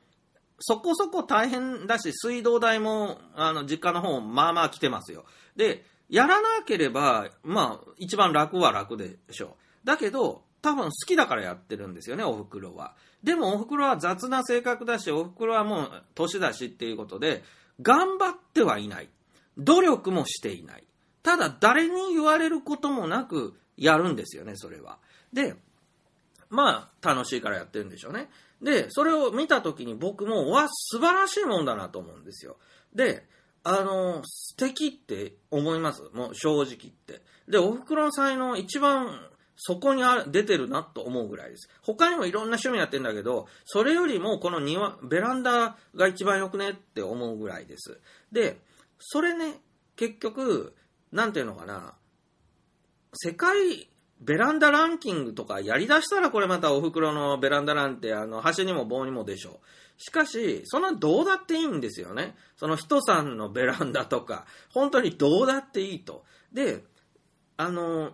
[0.60, 5.26] そこそこ大変だし、水道代も、あの、実家の方、まあまあ来てますよ。
[5.56, 9.88] で、やらなければ、まあ、一番楽は楽でしょう。
[9.88, 12.96] だけど、多分好きだからやってるんですよね、お袋は。
[13.24, 17.44] でもお袋は雑な性格だし、お袋はもう年だしっていうことで、
[17.82, 19.10] 頑張ってはいない。
[19.58, 20.84] 努力もしていない。
[21.24, 24.98] ただ誰に言われることもなくやるんですよね、それは。
[25.34, 25.56] で、
[26.50, 28.30] まあ楽しいからやってるんでしょうね。
[28.62, 32.58] で、それを見た時に僕も、わ、素晴らしいもんだなと思うんですよ。
[32.94, 33.28] で、
[33.64, 36.02] あの、素敵って思います？
[36.14, 37.22] もう正直言って。
[37.48, 41.70] で、お袋の才能一番そこに出てるなと思うぐらいです。
[41.82, 48.00] 他にもいろんな趣味やってんだけど、それよりもこの庭、ベランダが一番良くねって思うぐらいです。
[48.32, 48.62] で、
[49.00, 49.60] それね、
[49.96, 50.76] 結局、
[51.12, 51.94] なんていうのかな、
[53.14, 53.90] 世界
[54.22, 59.60] ベランダランキングとかやりだしたらこれまたお袋のベランダなんてあの端にも棒にもでしょう。
[59.98, 62.36] しかし、そんなどうだっていいんですよね。
[62.56, 66.24] その人さんのベランダとか、本当にどうだっていいと。
[66.54, 66.84] で、
[67.58, 68.12] あの、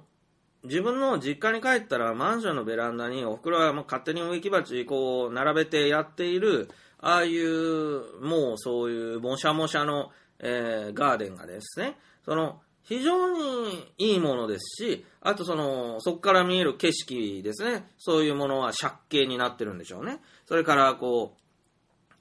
[0.63, 6.69] 自分の実家に帰ったらマンションのベランダにお袋はもう勝手に植木鉢こう並べてやっている、
[7.01, 17.89] ああいうもうそういうもしゃもしゃの、えー、ガーデンがですね、その非常にいいものですし、あとその、そこから見える景色ですね。
[17.97, 20.19] そういうものは借景になってるんでしょうね。
[20.45, 21.41] それから、こう、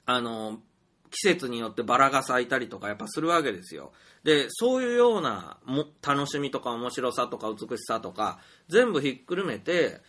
[0.06, 0.60] あの、
[1.10, 3.92] 季節によってバラが咲いたりとかやっぱするわけですよ。
[4.24, 10.00] で、そういうようなも楽しみとか面白さとか美しさとか、全部ひっくるめて、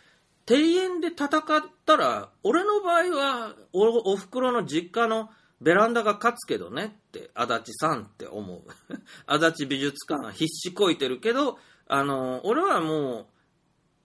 [0.48, 1.40] 庭園で戦っ
[1.84, 5.30] たら、俺の場合はお、お袋の実家の
[5.64, 8.62] ベランダが勝つけどねって、足立さんって思う。
[9.26, 13.30] 足立美術館は必死こいてるけど、あの、俺はも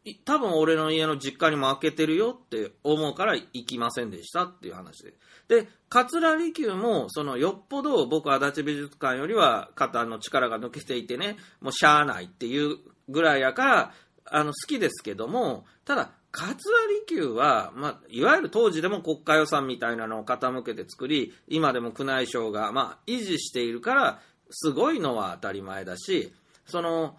[0.06, 5.14] う、多分俺の家の実家にも開けてるよって思うから行きませんでしたっていう話で。
[5.50, 12.78] で、桂離宮も、そのよっぽど僕足立美術館よりは肩の力が抜けていてね、もうしゃあないっていう
[13.10, 13.94] ぐらいやから、
[14.32, 24.20] あの好きですけども、ただ、桂離宮は、まあ、いわゆる当時でも国家予算みたいなのを傾けて作り、今でも宮内省が、まあ、維持しているから、
[24.52, 26.34] すごいのは当たり前だし、
[26.66, 27.18] その、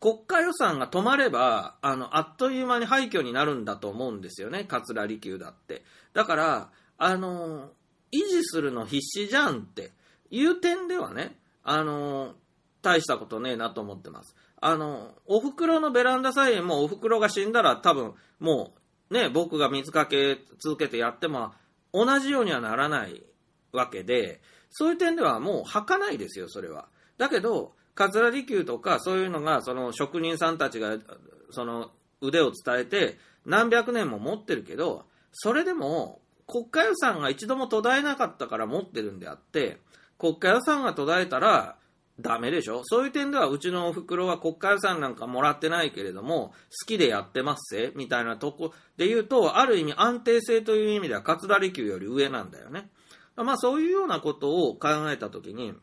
[0.00, 5.82] 国家予算が止まれば、あの、あっという間に廃墟になるんだと思うんですよね、桂離宮だって。
[6.12, 7.70] だから、あの、
[8.12, 9.92] 維持するの必死じゃんって
[10.30, 12.34] いう点ではね、あの、
[12.82, 14.34] 大したことねえなと思ってます。
[14.64, 18.72] あの、お袋のベランダ菜園もお袋が死んだら多分も
[19.10, 21.52] うね、僕が水かけ続けてやっても
[21.92, 23.22] 同じようにはならない
[23.72, 24.40] わけで、
[24.70, 26.86] そういう点ではもう履かないですよ、それは。
[27.18, 30.96] だけど、桂離宮とかそういうのが、その職人さんたちが、
[31.50, 31.90] その
[32.20, 39.80] 腕を伝えて何百年も持ってるけど、それでも国家予算が一度も途絶えなかったから持ってるんであって、
[40.18, 41.76] 国家予算が途絶えたら、
[42.22, 42.82] ダメでしょ？
[42.84, 52.88] そういう点ではうちのお袋は国家予算なんかもらってないけれども、好きでやってますぜみたいなとこで言うと、ある意味安定性という意味では勝田離宮より上なんだよね。
[53.36, 55.74] まあそういうようなことを考えたときに、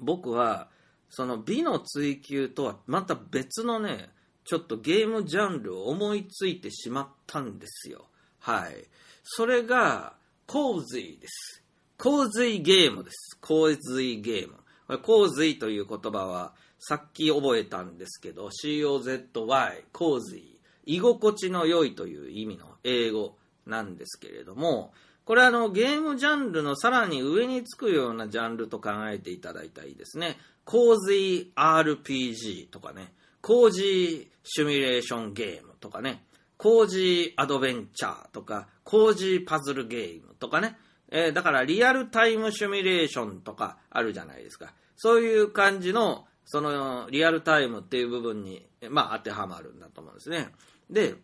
[0.00, 0.68] 僕は、
[1.08, 4.10] その美の追求とはまた別のね、
[4.44, 8.06] ちょっとゲームジャンルを思いついてしまったんですよ。
[8.40, 8.84] はい。
[9.22, 11.62] それが、洪水です。
[11.96, 13.38] 洪水ゲームです。
[13.40, 14.56] 洪水ゲーム。
[15.02, 24.92] 洪水という言葉は、さっき覚えたんですけど、COZY、洪水、居心地の良いという意味の英語なんですけれども、
[25.24, 30.36] これあのゲームジャンルのさらに上につくようなジャンルと考えていただいたらいいですね。
[30.64, 36.22] 洪水 RPG とかね、工事シミュレーションゲームとかね、
[36.58, 40.76] 工事アドベンチャーとか、工事パズルゲームとかね、
[41.10, 44.72] えーだからリアルタイムシミュレーションとかあるじゃないですか。
[44.96, 50.48] そういう感じの、そのリアルタイムっていう部分に、まあ当てはまるんだと思うんですね。
[50.90, 51.14] で、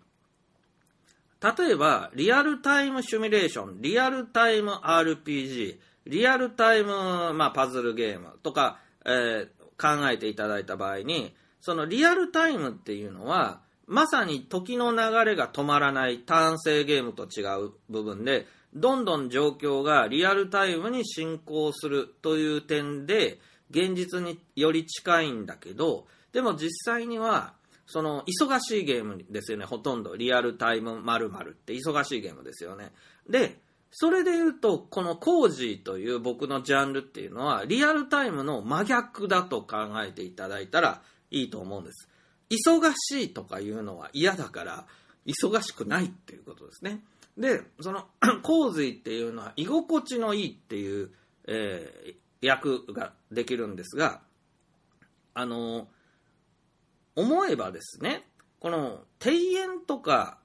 [1.43, 23.41] 例えば、リアルタイムシミュレーション、リアルタイム RPG、リアルタイム、まあ、パズルゲームとか、えー考えていただいた場合に、そのリアルタイムっていうのは、まさに時の流れが止まらない単性ゲームと違う部分で、どんどん状況がリアルタイムに進行するという点で、
[23.71, 27.55] 現実により近いんだけど、でも実際には、
[27.87, 30.14] その忙しいゲームですよね、ほとんど。
[30.14, 32.93] リアルタイム〇〇って忙しいゲームですよね。
[33.29, 33.61] で、
[33.91, 41.03] それで言うと、このコージーという僕のジャンルっていうのは、リアルタイムの真逆だと考えていただいたら
[41.33, 42.09] いいと思うんです。
[42.51, 44.87] 忙しいとかいうのは嫌だから、
[45.27, 47.05] 忙しくないっていうことですね。
[47.41, 48.07] で、その、
[48.43, 51.11] 洪水っていうのは居心地のいいっていう、
[51.49, 54.22] えー役ができるんですが、
[55.34, 55.88] あの、
[57.14, 58.26] 思えばですね、
[58.61, 60.38] この庭園とか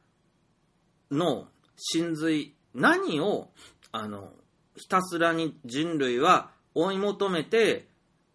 [1.09, 3.49] の真髄、何を、
[3.93, 4.33] あの、
[4.75, 7.87] ひたすらに人類は追い求めて、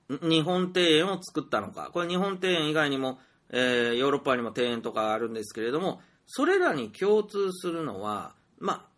[0.08, 1.90] 日本庭園を作ったのか。
[1.92, 3.18] これ日本庭園以外にも、
[3.50, 8.90] えーヨーロッパにも庭園とかあるんですけれども、それらに共通するのは、まあ、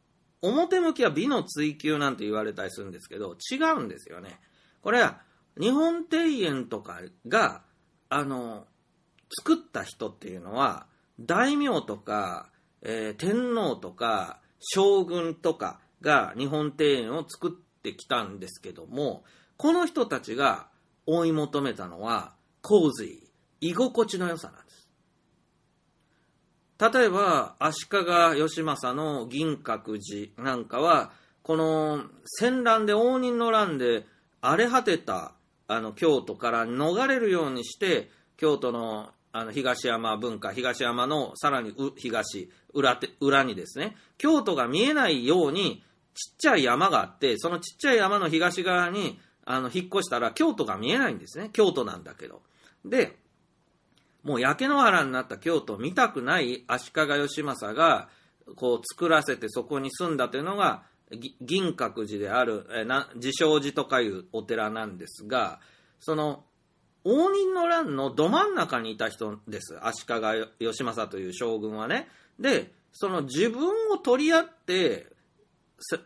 [0.42, 4.40] 表向きは美の追求なんて言われたりするんですけど、違うんですよね。
[4.82, 5.20] これは、
[5.58, 7.62] 日本庭園とかが、
[8.08, 8.66] あの、
[9.40, 10.86] 作った人っていうのは、
[11.20, 12.50] 大名とか、
[12.82, 19.24] えー天皇とか、将軍とかが日本庭園を作ってきたんですけども、
[19.56, 20.68] この人たちが
[21.06, 23.28] 追い求めたのは、洪水、
[23.60, 24.71] 居心地の良さなんです。
[26.91, 27.99] 例えば、足利
[28.41, 31.12] 義政の銀閣寺なんかは、
[31.45, 34.05] この戦乱で応仁の乱で
[34.41, 35.35] 荒れ果てた
[35.68, 51.51] あの京都から逃れるようにして、京都のあの東山文化、東山のさらに東裏、裏にですね、京都が見えないようにちっちゃい山があって、そのちっちゃい山の東側にあの引っ越したら京都が見えないんですね。
[51.53, 52.43] 京都なんだけど。
[52.85, 53.16] で、
[54.22, 58.08] もう焼け野原になった京都を見たくない足利義政が
[58.56, 60.82] こう作らせてそこに住んだというのが
[61.40, 65.60] 銀閣寺であるえな自称寺とかいうお寺なんですが
[66.00, 66.44] その
[67.04, 69.76] 応仁の乱のど真ん中にいた人です。
[69.82, 70.14] 足利
[70.60, 72.08] 義政という将軍はね。
[72.38, 75.06] でその自分を取り合って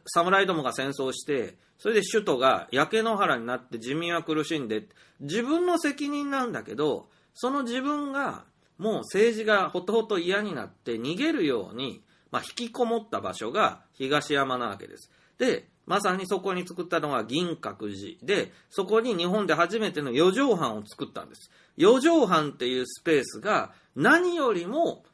[0.06, 4.88] 侍どもが戦争してそれで首都が焼け野原になって人民は苦しんで
[5.20, 8.44] 自分の責任なんだけどその自分が
[8.78, 15.10] もう政治がほとほと嫌になって逃げるように、まあ、引きこもった場所が東山なわけです。
[15.38, 21.50] で、まさにそこに作ったのが銀閣寺で、そこに日本で初めての四畳半を作ったんです。
[21.76, 25.04] 四畳半っていうスペースが何よりも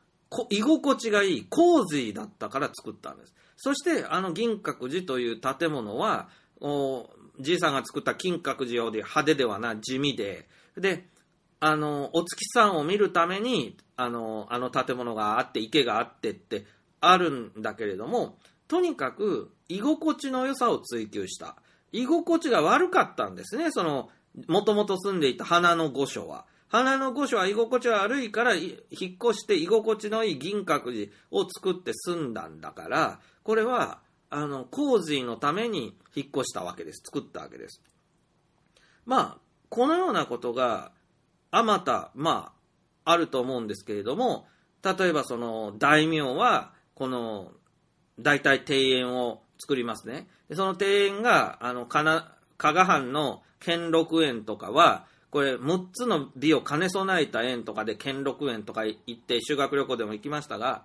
[0.49, 3.35] 居心地がいい洪水だったから作ったんです。
[3.57, 6.29] そしてあの銀閣寺という建物は、
[6.61, 7.11] お
[7.41, 11.05] じいさんが作った金閣寺より派手ではな地味で、で、
[11.65, 16.67] あの、お月さんを見るために、あの、あの建物があって、池があってって
[17.01, 18.37] あるんだけれども、
[18.67, 21.55] とにかく居心地の良さを追求した。
[21.93, 24.11] 居心地が悪かったんですね、その、
[24.49, 26.47] もともと住んでいた花の御所は。
[26.67, 34.01] 花の御所は居心地悪いから、引っ越して居心地のいい銀閣寺を作って住んだんだから、これは、
[34.31, 37.03] あの、洪水のために引っ越したわけです。
[37.05, 37.81] 作ったわけです。
[39.07, 39.39] まあ、
[39.69, 40.91] このようなことが、
[41.53, 42.53] あまた、ま
[43.05, 44.47] あ、あると思うんですけれども、
[44.83, 47.53] 例えばその大名は、この、
[48.19, 50.27] 大体庭園を作りますね。
[50.49, 60.83] でその庭園が、あの、加賀藩の兼六園とかは、これ6つの美を兼ね備えた園とかで兼六園とか行って修学旅行でも行きましたが、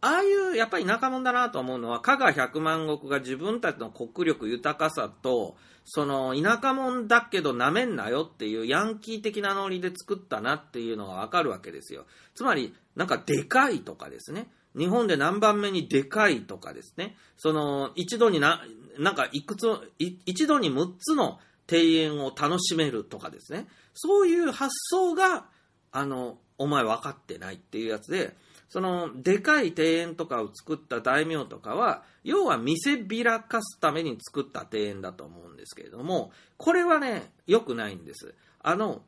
[0.00, 12.04] ああいうやっぱり田舎者だなと思うのは加賀百万石が自分たちの国力豊かさとその田舎者だけどなめんなよっていうヤンキー的なノリで作ったなっていうのがわかるわけですよ。
[12.34, 14.48] つまりなんかでかいとかですね。
[14.76, 17.16] 日本で何番目にでかいとかですね。
[17.36, 18.62] その一度にな
[18.98, 19.66] なんかいくつ
[19.98, 21.40] 一度に6つの
[21.70, 23.66] 庭園を楽しめるとかですね。
[23.94, 25.46] そういう発想が
[25.90, 28.36] あのお前分かってないっていうやつで
[28.68, 38.34] そのでかい庭園とかを作った大名とかは要は見せびらかすために作った庭園だと思うんですけれどもこれはね良くないんです。
[38.62, 39.02] あの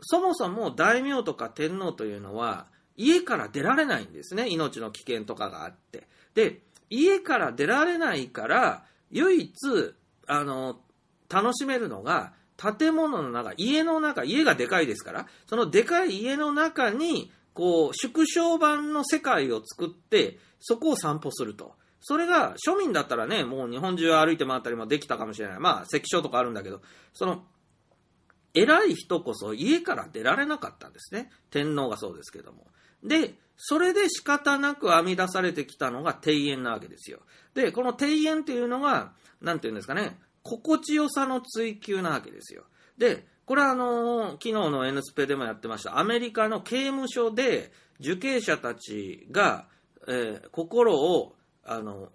[0.00, 2.66] そもそも大名とか天皇というのは
[2.96, 4.48] 家から出られないんですね。
[4.48, 6.06] 命の危険とかがあって。
[6.34, 6.60] で
[6.90, 9.52] 家から出られないから唯一
[10.26, 10.80] あの
[11.28, 21.74] 楽しめるのが建物の中家の中家がでかいですからそのでかい家の中にこう、縮小版の世界を作って、そこを散歩すると。
[22.00, 25.58] それが、庶民だったらね、もう日本中歩いて回ったりもできたかもしれない。
[25.58, 26.82] まあ、関所とかあるんだけど、
[27.14, 27.46] その、
[28.52, 31.30] 偉い人こそ家から出られなかったんですね。
[31.50, 32.66] 天皇がそうですけども。
[33.02, 37.20] で、それで仕方なく編み出されてきたのが庭園なわけですよ。
[37.54, 42.64] で、この庭園っていうのが、なんていうんですかね、心地よさの追求なわけですよ。
[42.98, 45.98] で、これはあのー、昨日の N スペでもやってました。
[45.98, 49.66] アメリカの刑務所で受刑者たちが、
[50.08, 51.34] えー、心を、
[51.64, 52.08] あの、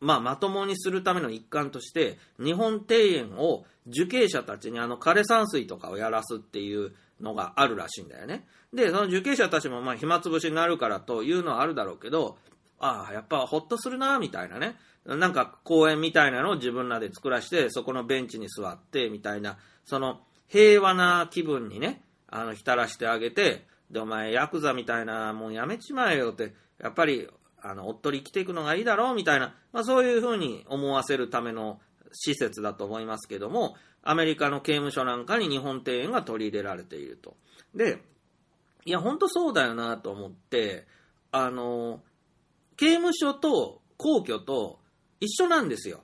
[0.00, 8.46] まあ、まともにするための一環として、日本庭園を受刑者たちにあの枯山水とかをやらすっていうのがあるらしいんだよね。
[8.74, 12.38] で、その受刑者たちもまあ暇つぶしになるからというのはあるだろうけど、
[12.80, 14.76] ああ、やっぱほっとするな、みたいなね。
[15.04, 27.28] なんか公園みたいなのを自分らで作らして、そこのベンチに座って、みたいな、その平和な気分にね、あの、浸らしてあげて、で、お前、ヤクザみたいなもんやめちまえよって、やっぱり、
[27.62, 31.80] あの、おっとり生きていくのがいいだろうみたいな、まあ、そういうふうに思わせるための
[32.12, 37.36] 施設だと思いますけども、アメリカの刑務所なんかに日本庭園が取り入れられていると。
[37.74, 38.02] で、
[38.84, 40.86] いや、ほんとそうだよなと思って、
[41.32, 42.00] あの、
[42.76, 44.78] 刑務所と皇居と
[45.20, 46.00] 一緒なんですよ。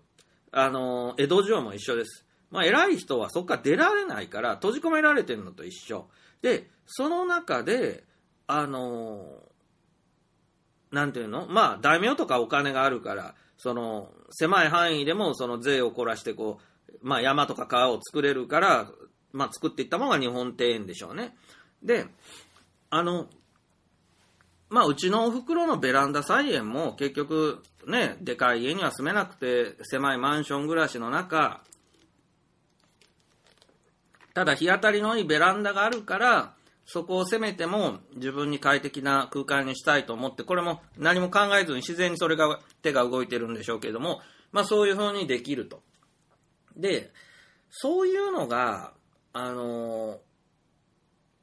[0.50, 2.26] あの、江戸城も一緒です。
[2.52, 6.06] まあ、偉い人はそこから出られないから閉じ込められてるのと一緒。
[6.42, 8.04] で、その中で、
[8.46, 11.46] あのー、なんていうの？
[11.48, 18.88] まあ、大名とかお金があるから、その、狭い範囲でもその税を凝らして、こう、まあ、山とか川を作れるから、
[19.32, 21.34] まあ、作っていったものが日本庭園でしょうね。
[21.82, 22.06] で、
[22.90, 23.26] あの、
[24.68, 31.62] まあ、うちのお袋のベランダ菜園も結局、ね、でかい家には住めなくて、狭いマンション暮らしの中、
[34.34, 36.54] ただ日当たりのいいベランダがあるから、
[36.86, 44.20] そこを攻めても自分に快適な空間にしたいと思って、これも何も考えずに自然にそれが手が動いてるんでしょうけども、
[44.50, 45.82] まあそういう風にできると。
[46.76, 47.12] で、
[47.70, 48.92] そういうのが、
[49.34, 50.20] あの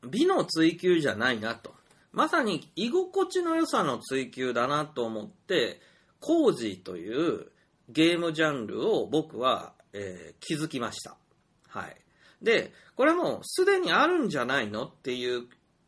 [0.08, 1.74] 美の追求じゃないなと。
[2.12, 5.80] まさに居心地の良さの追求だなと思って、
[6.20, 7.52] コージーという
[7.90, 11.18] ゲームジャンルを僕は、えー、気づきました。
[11.68, 11.96] はい。
[12.42, 15.44] で、これもすでにあるんじゃないのっていう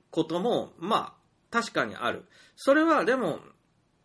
[0.09, 2.25] ことも、まあ、確かにある。
[2.55, 3.39] それはでも、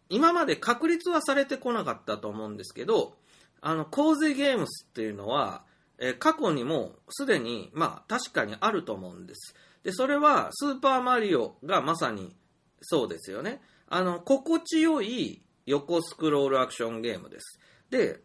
[0.09, 3.17] 今まで確立はされてこなかったと思うんですけど、
[3.61, 5.65] あの、洪水ゲームスっていうのは、
[5.99, 9.55] え過去にもすでに、まあ、確かにあると思うんです。
[9.83, 12.37] で、それは、スーパーマリオがまさに
[12.83, 13.63] そうですよね。
[13.89, 17.61] あの、心地よい横スクロールアクションゲームです。
[17.91, 18.21] で、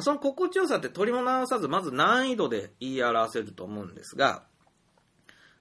[0.00, 4.42] その心地よさって取りも直さず、まず難易度で言い表せると思うんですが、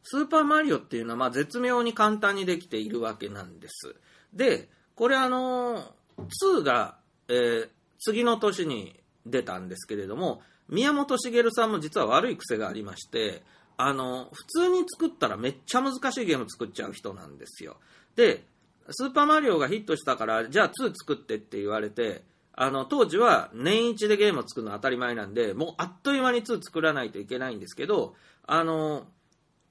[0.03, 3.95] スーパーマリオっていうのは、まあ、絶妙に簡単にできているわけなんです。
[4.33, 6.97] で、これあの2が、
[7.29, 7.69] えー、
[7.99, 13.43] 次の年に出たんですけれども、宮本茂さんも実は悪い癖がありまして、
[13.77, 17.77] あの、普通に作ったらめっちゃ難しいゲーム作っちゃう人なんですよ。
[18.15, 18.45] で、
[18.89, 22.23] スーパーマリオがヒットしたから、じゃあ2作ってって言われて、
[22.55, 29.07] あの、当時は年一でゲームを作るのは当たり前なんで、もうあっという間に2作らないといけないんですけど、あの、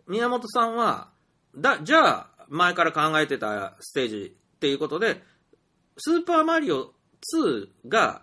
[0.06, 1.08] 宮本さんは、
[1.56, 5.22] だ、じゃあ、前から考えてたステージっていうことで、
[5.96, 6.92] スーパーマリオ
[7.34, 8.22] 2が、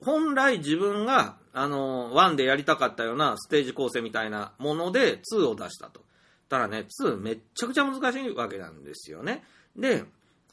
[0.00, 6.00] 本来自分が、あの、1でやりたかったようなステージ構成みたいなもので2を出したと。
[6.48, 9.44] ただね、2めっちゃくちゃ難しいわけなんですよね。
[9.76, 10.04] で、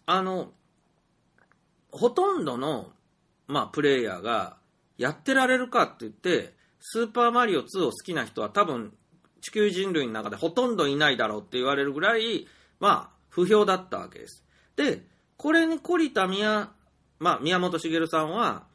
[0.06, 0.52] あの、
[1.92, 2.92] ほとんどの
[3.48, 4.58] まあ、プレイヤーが
[4.98, 8.94] やってられるかって言って、スーパーマリオ2を好きな人は多分
[9.46, 12.48] 地球人類の中でほとんどいないだろうって言われるぐらい、
[12.80, 14.44] まあ、不評だったわけです。
[14.76, 15.04] で、
[15.38, 16.72] これに懲りた宮,、
[17.20, 18.66] まあ、宮本茂さんは、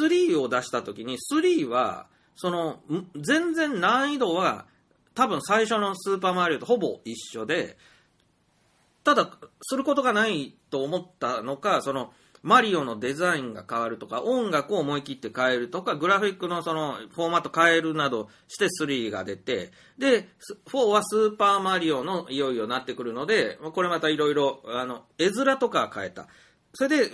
[0.00, 2.80] 3を出したときに、3は、その、
[3.14, 4.66] 全然難易度は、
[5.14, 7.78] 多分最初のスーパーマリオとほぼ一緒で、
[9.04, 9.30] ただ、
[9.62, 12.12] することがないと思ったのか、その、
[12.42, 20.28] マリオのデザインが変わるとか、音楽を思い切って変えるとか、グラフィックのそのフォーマット変えるなどして3が出て、で、
[20.66, 26.28] 4はスーパーマリオのいよいよなってくるので、これまたいろいろ、あの、絵面とか変えた。
[26.72, 27.10] それで、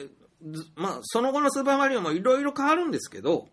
[0.77, 3.49] まあ、その後のスーパーマリオもいろいろ変わるんですけど、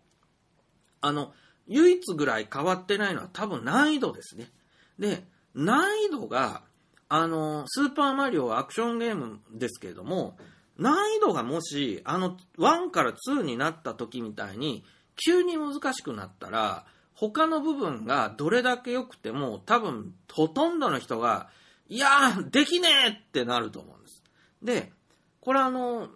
[1.00, 1.32] あの、
[1.66, 4.50] 唯一ぐらい変わってないのは多分難易度ですね。
[4.98, 6.62] で、難易度が、
[7.08, 10.36] あの、スーパーマリオはアクションゲームですけれども、
[10.78, 14.84] 難易度がもし、あの、1から2になった時みたいに、
[15.24, 21.48] 急に難しくなったら、他の部分がどれだけ良くても、多分、ほとんどの人が、
[21.88, 24.22] いやー、できねえってなると思うんです。
[24.62, 24.92] で、
[25.40, 26.08] これあの、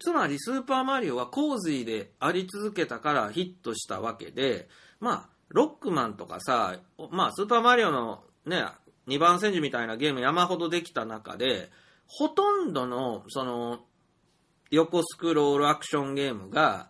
[0.00, 4.68] つまりスーパーマリオは洪水であり続けたからヒットしたわけで、
[5.00, 6.76] まあ、ロックマンとかさ、
[7.10, 8.64] まあ、スーパーマリオのね、
[9.06, 11.70] 2番戦時みたいなゲーム山ほどできた中で、
[12.06, 13.80] ほとんどの、その、
[14.70, 16.88] 横スクロールアクションゲームが、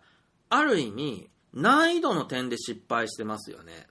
[0.49, 3.87] ある意味、難易度の点で失敗してますよね。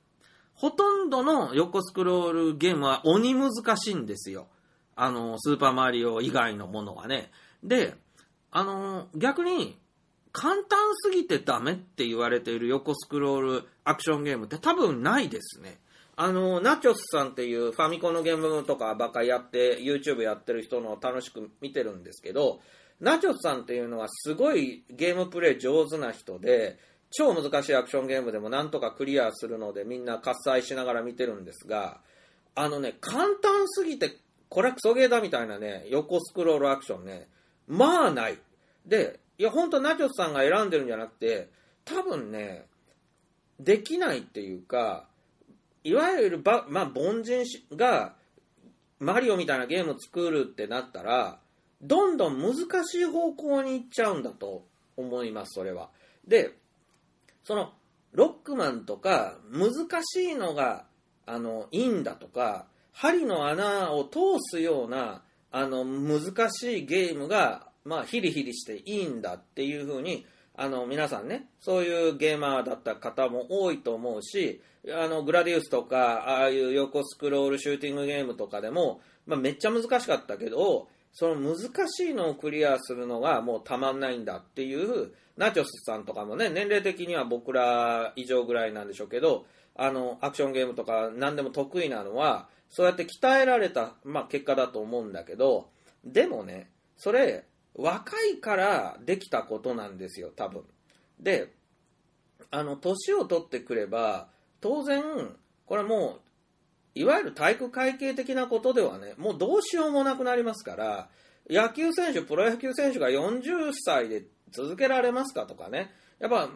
[0.54, 4.48] ほとんどの横スクロールゲームは鬼難しいんですよ。
[4.94, 7.30] あの、スーパーマリオ以外のものはね。
[7.62, 7.94] で、
[8.50, 9.78] あの、逆に、
[10.32, 15.78] 簡単すぎてダメって言われている横スクロールアクションゲームって多分ないですね。
[16.18, 22.60] あの、ナチョスさんっていうファミコンのゲームとかばっかりやって、YouTube やってる人の楽しく見てるんですけど、
[23.00, 26.78] ナチョスさんっていうのはすごいゲームプレイ上手な人で、
[27.10, 32.00] 超難しいアクションゲームでもなんとかクリアするのでみんな喝采しながら見てるんですが、
[32.54, 34.16] あのね、簡単すぎて、
[34.48, 37.28] これクソゲーだみたいなね、横スクロールアクションね、
[37.68, 38.38] まあない。
[38.86, 41.50] で、いや、本当ナチョスさんが選んでるんじゃなくて、
[41.84, 42.64] 多分ね、
[43.60, 45.06] できないっていうか、
[45.86, 47.44] いわゆるば、まあ、凡人
[47.76, 48.16] が、
[48.98, 51.38] マリオみたいなゲームを作るってなったら、
[51.80, 54.66] どんどん難しい方向に行っちゃうんだと
[54.96, 55.90] 思います、それは。
[56.26, 56.56] で、
[57.44, 57.72] その、
[58.10, 59.72] ロックマンとか、難
[60.02, 60.86] しいのが、
[61.24, 65.22] あの、いいんだとか、針の穴を通すような、
[65.52, 70.26] あの、難しいゲームが、まあ、ヒリヒリしていいんだっていうふうに、
[70.56, 95.68] あの、皆さんね、そういうゲーマーだった方も多いと思うし、あの、グラディウスとか、ああいう横スクロールシューティングゲームとかでも、まあ、めっちゃ難しかったけど、その難しいのをクリアするのがもうたまんないんだっていう、ナチョスさんとかもね、年齢的には僕ら以上ぐらいなんでしょうけど、あの、アクションゲームとか何でも得意なのは、そうやって鍛えられた、まあ、結果だと思うんだけど、
[96.04, 97.44] でもね、それ、
[97.76, 100.64] 若いからできたことなんですよ、多分。
[101.20, 101.52] で、
[102.50, 104.28] あの、年を取ってくれば、
[104.60, 105.02] 当然、
[105.66, 106.20] これもう、
[106.94, 111.08] いわゆる体育会系的なことではね、もうどうしようもなくなりますから、
[111.48, 116.48] 野球選手、プロ野球選手が40歳で続けられますかとかね、やっぱ、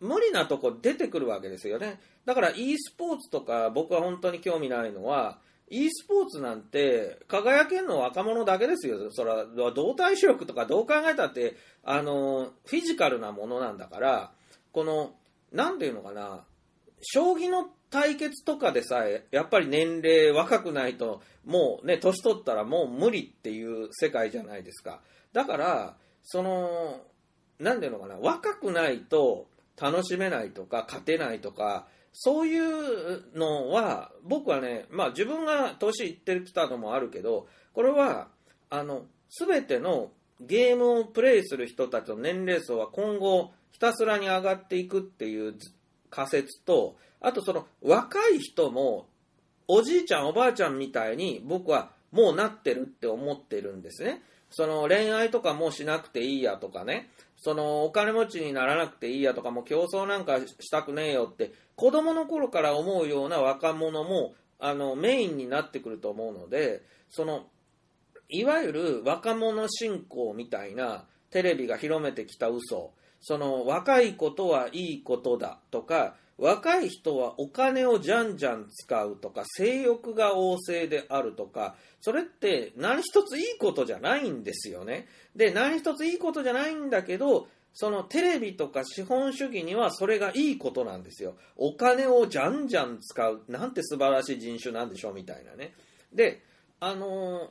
[0.00, 2.00] 無理なとこ出てくるわけですよね。
[2.24, 5.40] だから e スポーツとか僕は本当に興味ないのは、
[5.70, 9.10] e スポーツなんて輝けんの若者だけですよ。
[9.10, 14.32] それは動体視力とかどう考えたって、あの、フィジカルなものなんだから、
[14.72, 15.14] この、
[15.52, 16.44] なんていうのかな、
[17.02, 25.00] 将棋の対決とかでさえ、やっぱり年齢若くないと、もうね、年取ったらもう無理っていう世界じゃないですか。
[25.32, 27.00] だから、その、
[27.58, 29.48] なんていうのかな、若くないと
[29.80, 38.28] 楽しめないとか、勝てないとか、そういうのは、僕はね、まあ自分が年いってきたのもあるけど、これは、
[38.70, 45.54] あの、すべてのゲームをプレイする人たちの年齢層は今後ひたすらに上がっていくっていう
[46.10, 49.06] 仮説と、あとその若い人も
[49.66, 54.22] おじいちゃんおばあちゃんみたいに僕はもうなってるって思ってるんですね。
[54.50, 67.46] その恋愛とかもしなくていいやとかね、そのお金持ちにならなくていいやとかも競争なんかしたくねえよって子供の頃から思うような若者もあのメインになってくると思うので、その
[68.28, 85.08] いわゆる若者信仰みたいなテレビが広めてきた嘘、その若いことはいいことだとか、若い人はお金をじゃんじゃん使うとか、性欲が旺盛であるとか、それって何一ついいことじゃないんですよね。
[85.34, 91.36] で、何一ついいことじゃないんだけど、そのテレビとか資本主義にはそれがいいことなんですよ。
[91.56, 93.42] お金をじゃんじゃん使う。
[93.48, 95.74] なんて素晴らしい人種なんでしょうみたいなね。
[96.12, 96.42] で、
[96.80, 97.48] あのー、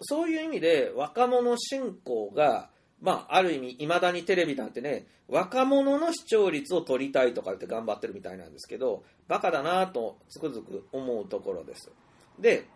[0.00, 2.70] そういう意味で若者信仰が、
[3.04, 11.92] まあ、ある意味、いまだにテレビなんてね、若者の視聴率を取りたいとかって頑張ってるみたいなんですけど、バカだなとつくづく思うところです。
[12.38, 12.66] で、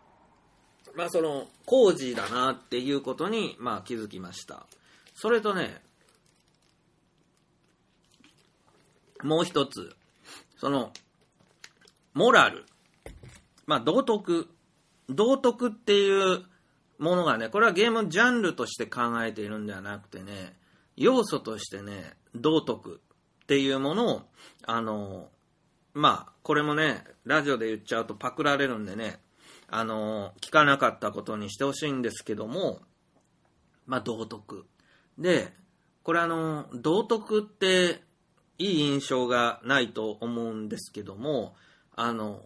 [0.95, 4.67] まあ、その、工事だなっていうことに、まあ、気づきました。
[5.15, 5.81] それとね、
[9.23, 9.97] もう一つ、
[10.59, 10.93] その、
[12.13, 12.67] モラル。
[13.65, 14.47] まあ、道徳。
[15.09, 16.45] 道徳っていう
[16.99, 20.57] ものがね、これはゲームジャンルとして考えているんではなくてね、
[20.97, 23.01] 要素としてね、道徳
[23.43, 24.23] っていうものを、
[24.67, 25.29] あの、
[25.95, 29.21] まあ、これもね、ラジオで言っちゃうとパクられるんでね、
[29.69, 32.81] あの、聞かなかったことにしてほしいんですけども、
[33.87, 34.67] まあ、道徳。
[35.19, 35.53] で、
[36.03, 38.03] これあの、道徳って
[38.59, 41.55] いい印象がないと思うんですけども、
[41.95, 42.43] あの、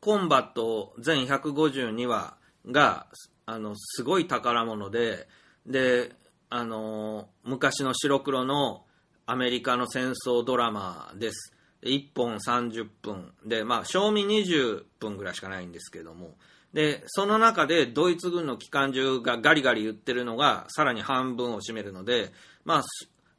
[0.00, 2.36] コンバット全152話
[2.70, 3.06] が、
[3.46, 5.28] あの、すごい宝物で、
[5.66, 6.12] で、
[6.50, 8.84] あの、昔の白黒の
[9.24, 11.52] アメリカの戦争ドラマです。
[11.82, 16.34] 1本30分で、まあ、賞味20分ぐらいしかないんですけども、
[16.72, 22.32] で、その中でドイツ軍の機関銃がガリガリ言ってるのがさらに半分を占めるので、
[22.64, 22.82] まあ、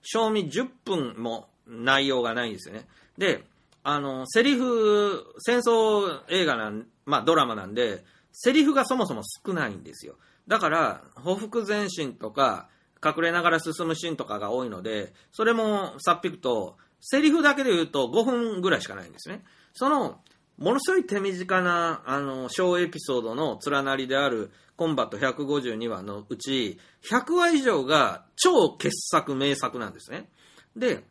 [0.01, 2.87] 賞味10分も内容がないんですよね。
[3.17, 3.43] で、
[3.83, 8.03] あの、セリフ、戦争映画なん、まあドラマなんで、
[8.39, 10.15] セリフがそもそも少ないんですよ。
[10.47, 12.69] だから、報復前進とか、
[13.03, 19.43] 隠れながら進むシーンとかが多いので、それもさっぴくと、セリフだけで言うと5分ぐらいしかないんですね。
[19.73, 20.21] その、
[20.59, 26.77] ものすごい手短な、あの、小エピソードの連なりであるコンバット152話のうち、
[27.09, 30.29] 100話以上が超傑作、名作なんですね。
[30.75, 31.03] で、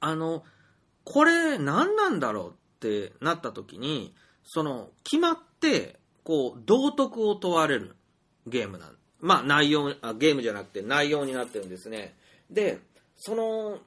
[0.00, 0.44] あの、
[1.04, 4.14] これ何なんだろうってなった時に、
[4.44, 7.96] その、決まって、こう、道徳を問われる
[8.46, 12.14] ゲームなんまあ内容あ、ゲームじゃなくて内容になってるんですね。
[12.50, 12.80] で、
[13.16, 13.78] その、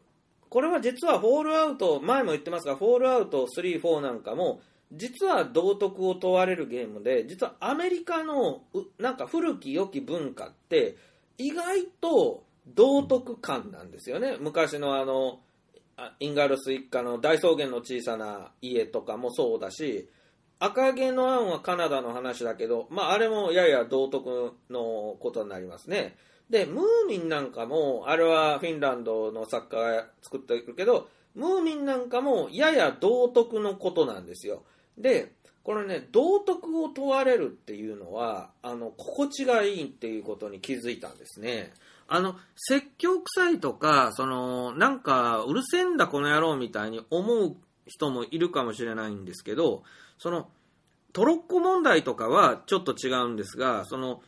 [0.50, 4.62] これは実はフォールアウト、前も言ってますが、フォールアウト3、4なんかも、
[4.94, 8.62] 実は道徳を問われるゲームで、実はアメリカの
[8.98, 10.96] なんか古き良き文化って、
[11.38, 14.38] 意外と道徳感なんですよね。
[14.40, 15.40] 昔のあの、
[16.20, 20.10] インガールス一家の大草原の小さな家とかもそうだし、
[20.60, 26.16] 赤毛のアンはカナダの話だけど、まあ、あれもやや道徳のことになりますね。
[26.50, 34.64] で、ムーミンなんかも、あれはフィンランドの作家が作ってるけど、ムーミンなんかもやや道徳のことなんですよ。
[34.98, 35.34] で、
[35.64, 41.74] これね、道徳を問われるっていうのは、あの、心地がいいっていうことに気づいたんですね。
[42.08, 47.56] あの、説教臭いとか、その、なんか、うるせえんだこの野郎みたいに思う
[47.88, 49.84] 人もいるかもしれないんですけど、
[50.18, 50.50] その、
[51.14, 54.22] トロッコ問題とかはちょっと違うんですが、その、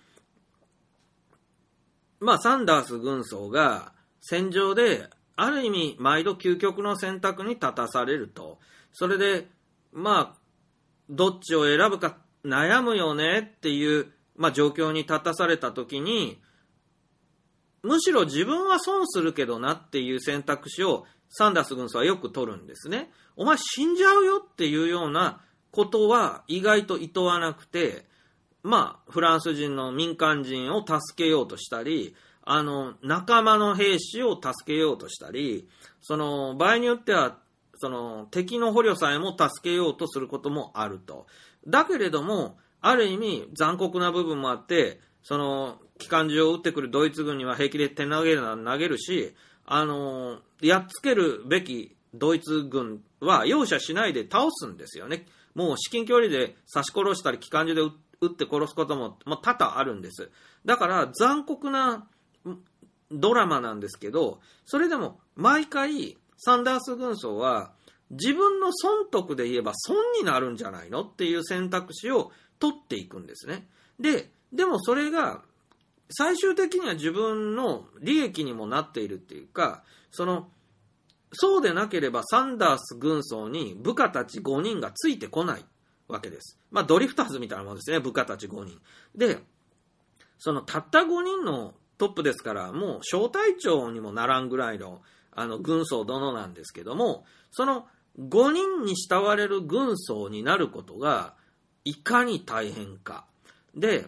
[2.20, 8.58] まあ、サンダース軍曹が戦場で、ある意味、毎度究極の選択に立たされると。
[8.92, 9.48] それで、
[9.92, 10.40] まあ、
[11.10, 16.42] どっちを選ぶか悩むよねっていう、まあ、状況に立たされた時に、
[17.84, 23.12] むしろ自分は損するけどなっていう選択肢をサンダース軍曹はよく取るんですね。
[23.36, 28.06] お前死んじゃうよっていうようなことは意外と厭わなくて、
[28.64, 35.68] まあ、フランス人の民間人を助けようとしたり、あの、仲間の兵士を助けようとしたり、
[36.02, 37.38] その、場合によっては、
[37.76, 41.28] その、敵の捕虜さえも助けようとすることもあると。
[41.68, 55.26] だけれども、ある意味残酷な部分もあって、その、機関銃を撃ってくるドイツ軍には平気で手投げる投げるし、あの、やっつけるべきドイツ軍は容赦しないで倒すんですよね。
[55.58, 60.30] もう至近距離で刺し殺したり機関銃で撃って殺すことも、まあ、多々あるんです。
[60.66, 62.08] だから残酷な
[63.12, 67.72] ドラマなんですけど、それでも毎回サンダース軍曹は
[68.12, 73.68] 自分の損得で言えば損になるんじゃないのっていう選択肢を取っていくんですね。
[74.00, 75.42] で、でもそれが
[76.12, 80.50] 最終的には自分の利益にもなっているっていうか、その、
[81.40, 85.66] そうでなければサンダース軍曹に部下たち5人がついてこない
[86.08, 86.60] わけです。
[86.72, 88.82] まあドリフターズみたいなもんですね、部下たち5人。
[89.16, 89.38] で、
[90.40, 97.88] そのたった5人のトップですから、もう小隊長にもならんぐらいのあの軍曹殿なんですけども、その
[98.20, 101.36] 5人に慕われる軍曹になることが
[101.86, 103.26] いかに大変か。
[103.76, 104.08] で、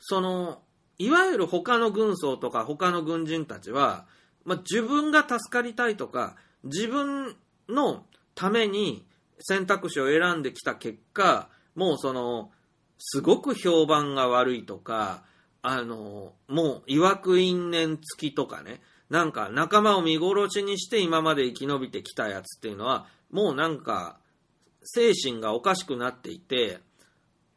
[0.00, 0.62] その、
[0.98, 4.06] いわゆる他の軍曹とか他の軍人たちは、
[4.44, 7.36] まあ、自分が助かりたいとか、自分
[7.68, 8.04] の
[8.34, 9.04] ために
[9.38, 12.50] 選択肢を選んできた結果、もうその、
[12.98, 15.24] すごく評判が悪いとか、
[15.62, 24.18] あの、もう、曰く因縁付きとかね、なんか仲間を見殺しにして今まで生き延びてきたやつっていうのは、もうなんか、
[24.82, 26.80] 精神がおかしくなっていて、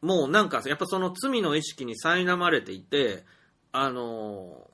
[0.00, 3.24] もうなんか、やっぱその罪の意識に苛まれていて、
[3.72, 4.70] あの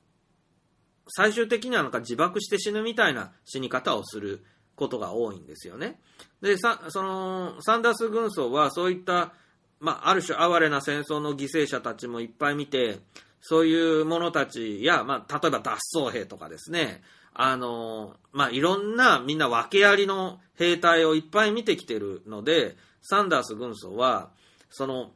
[1.09, 4.45] 最終的にはなんか自爆して死ぬみたいな死に方をする
[4.75, 6.01] ことが多いんですよね。
[6.41, 9.33] で、さそのサンダース軍曹はそういった、
[9.81, 12.99] まあ、ある種哀れな戦争の犠牲者たちもいっぱい見て、
[13.41, 17.03] そういう者たちや、まあ、例えば脱走兵とかですね、
[17.35, 24.31] あの、まあ、いろんなみんな訳ありの兵隊をいっぱい見てきてるので、サンダース軍曹は、
[24.71, 25.13] その、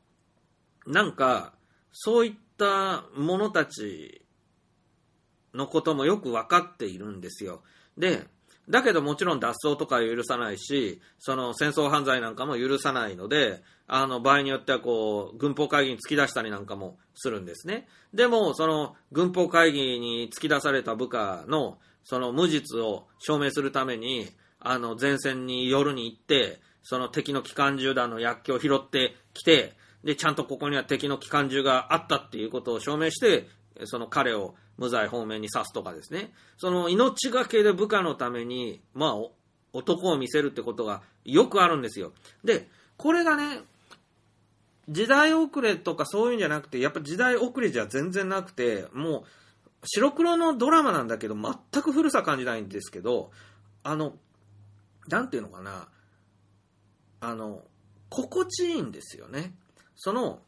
[0.86, 1.54] なんか、
[1.92, 4.22] そういった者たち
[5.58, 7.62] のこともよく分かっているんですよ。
[7.98, 8.26] で、
[8.70, 17.88] だけどもちろん脱走とか許さないし、その戦争犯罪なんかも許さないので、あの場合によってはこう、軍法会議に突き出したりなんかもするんですね。
[18.14, 24.28] でも、その軍法会議に突き出された部下のその無実を証明するために、
[24.60, 33.48] あの前線に夜に行って、その敵の機関銃弾の薬莢を拾ってきて、で、ちゃんとここには敵の機関銃があったっていうことを証明して、
[33.84, 39.16] その彼を無罪方面に刺すとかですね、その命がけで部下のために、まあ、
[39.72, 42.12] 男を見せるってことがよくあるんですよ。
[42.44, 43.62] で、これがね、
[44.88, 49.24] 時代遅れとかそういうんじゃなくて、やっぱ時代遅れじゃ全然なくて、もう、
[49.84, 53.30] 白黒のドラマなんだけど、全く古さ感じないんですけど、
[53.82, 54.14] あの、
[55.08, 55.88] なんていうのかな、
[57.20, 57.62] あの、
[58.08, 59.54] 心地いいんですよね。
[59.94, 60.40] その、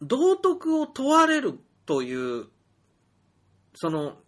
[0.00, 2.46] 道徳を問われるという
[3.74, 4.18] その、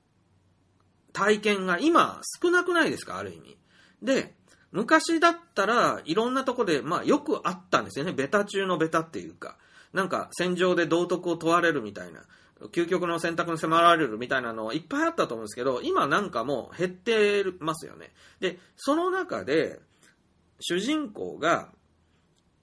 [1.12, 3.56] 体験が今少なくないですか、ある意味。
[4.02, 4.34] で、
[4.72, 8.12] 昔だったらいろんなとこで、まあよくあったんですよね。
[8.12, 9.56] ベタ中のベタっていうか。
[9.92, 12.24] なんか戦場で道徳を問われるみたいな。
[12.72, 18.12] 究極の選択に迫られるみたいなのいっぱいあったと思うんですけど、今なんかもう減ってますよね。
[18.40, 19.80] で、その中で、
[20.60, 21.70] 主人公が、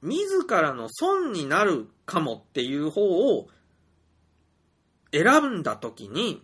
[0.02, 3.48] 自らの損になるかもっていう方を
[5.14, 6.42] 選んだ時に、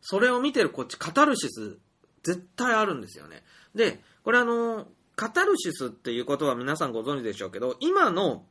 [0.00, 1.78] それを見てるこっちカタルシス
[2.22, 3.42] 絶対あるんですよね。
[3.74, 8.44] で、これあの、カタルシスっていうことは皆さんご存知でしょうけど、今の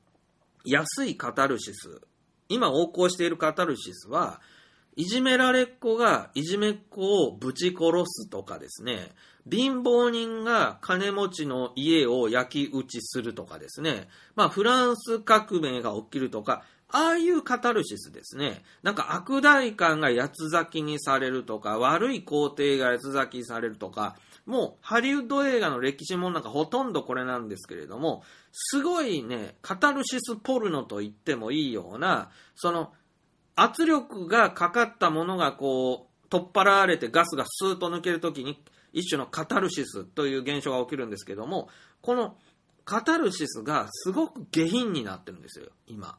[0.66, 2.02] 安いカタルシス、
[2.50, 4.42] 今横行しているカタルシスは、
[4.98, 9.12] いじめられっ子がいじめっ子をぶち殺すとかですね、
[9.50, 18.64] 貧乏人が金持ちの家を焼き討ちするとかですね、まあフランス革命が起きるとか、ああいうカタルシスですね。
[18.82, 24.16] なんか悪大官が八つ咲きにされるとか、悪い皇帝が八つ咲きされるとか、
[24.46, 28.24] もうハリウッド映画の歴史もなんかほとんどこれなんですけれども、
[28.54, 32.94] すごいね、カタルシスポルノと言ってもいいような、その
[33.56, 38.64] 圧力がかかったものがこう、取っ払われてガスがスーッと抜けるときに、
[38.94, 41.68] 一種のカタルシスという現象が起きるんですけども、
[42.02, 42.38] この
[42.86, 46.18] カタルシスがすごく下品になってるんですよ、今。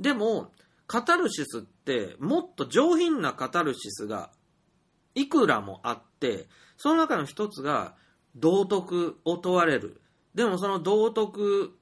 [0.00, 0.52] でも、
[0.86, 4.30] カタルシスってもっと上品なカタルシスが
[5.14, 7.94] いくらもあって、その中の一つが
[8.36, 10.00] 道徳を問われる。
[10.34, 11.76] でもその道徳、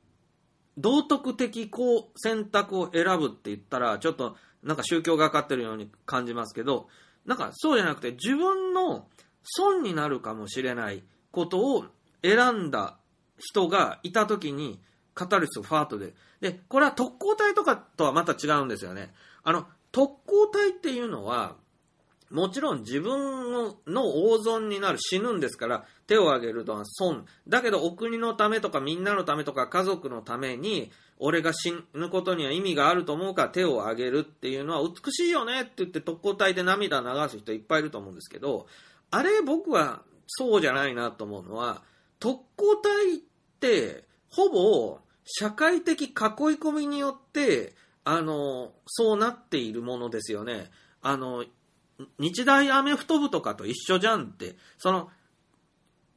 [0.79, 6.89] 道徳的こう選択を選ぶって言ったら、ちょっとなんか宗教がかってるように感じますけど、
[7.25, 9.09] なんかそうじゃなくて自分の
[9.43, 11.87] 損になるかもしれないことを
[12.23, 12.99] 選んだ
[13.39, 14.81] 人がいた時に
[15.15, 19.15] カタルシスファートでで、これは特攻隊とかとはまた違うんですよね。
[19.45, 21.55] あの、特攻隊っていうのは、
[22.31, 27.27] もちろん自分の大損になる、死ぬんですから、手を挙げるのは損。
[27.47, 38.67] だけど、お国のためとか、みんなのためとか、家族のために、俺が死ぬことには意味があると思うから手を挙げるっていうのは美しいよねって言って特攻隊で涙流す人いっぱいいると思うんですけど、
[39.13, 41.83] あれ僕はそうじゃないなと思うのは、
[42.19, 43.19] 特攻隊っ
[43.61, 50.70] て、ほぼ社会的囲い込みによって、あの、そうなっているものですよね。
[51.01, 51.45] あの、
[52.18, 55.11] 日大アメフト部とかと一緒じゃんって、その、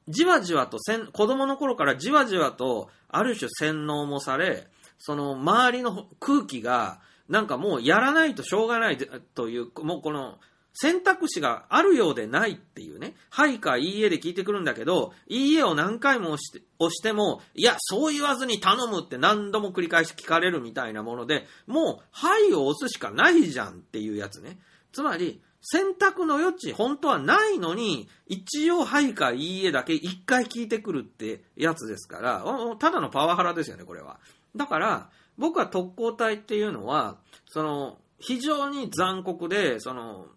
[0.07, 10.39] じわじわとせん、子供の頃からじわじわと、ある種洗脳もされ、その周りの空気が、なんかもうやらないとしょうがないという、もうこの、
[10.77, 13.15] 選択肢があるようでないっていうね。
[13.29, 24.59] はいかいいえで聞いてくるんだけど、いいえを何回も押して押しても、いや、そう言わずに頼むって何度も繰り返し聞かれるみたいなもので、もう、はいを押すしかないじゃんっていうやつね。
[24.91, 32.45] つまり、選択の余地、本当はないのに、一応、はいかいいえだけ一回聞いてくるってやつですから、
[32.77, 34.19] ただのパワハラですよね、これは。
[34.55, 37.17] だから、僕は特攻隊っていうのは、
[37.47, 40.27] その、非常に残酷で、その、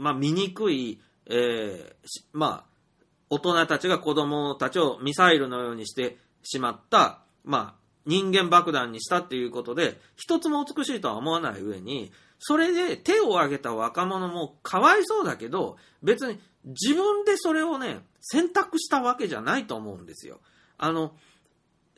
[0.00, 1.92] まあ、醜い、えー
[2.32, 20.40] まあ、大人たちが子供たちをミサイルのようにしてしまった、まあ、人間爆弾にしたっていうことで、一つも美しいとは思わない上に、それで手を挙げた若者もかわいそうだけど、別に自分でそれをね、選択したわけじゃないと思うんですよ。
[20.78, 21.12] あの、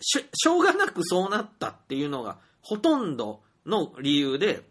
[0.01, 4.69] ししょうがなくそうなったっていうのがほとんどの理由で、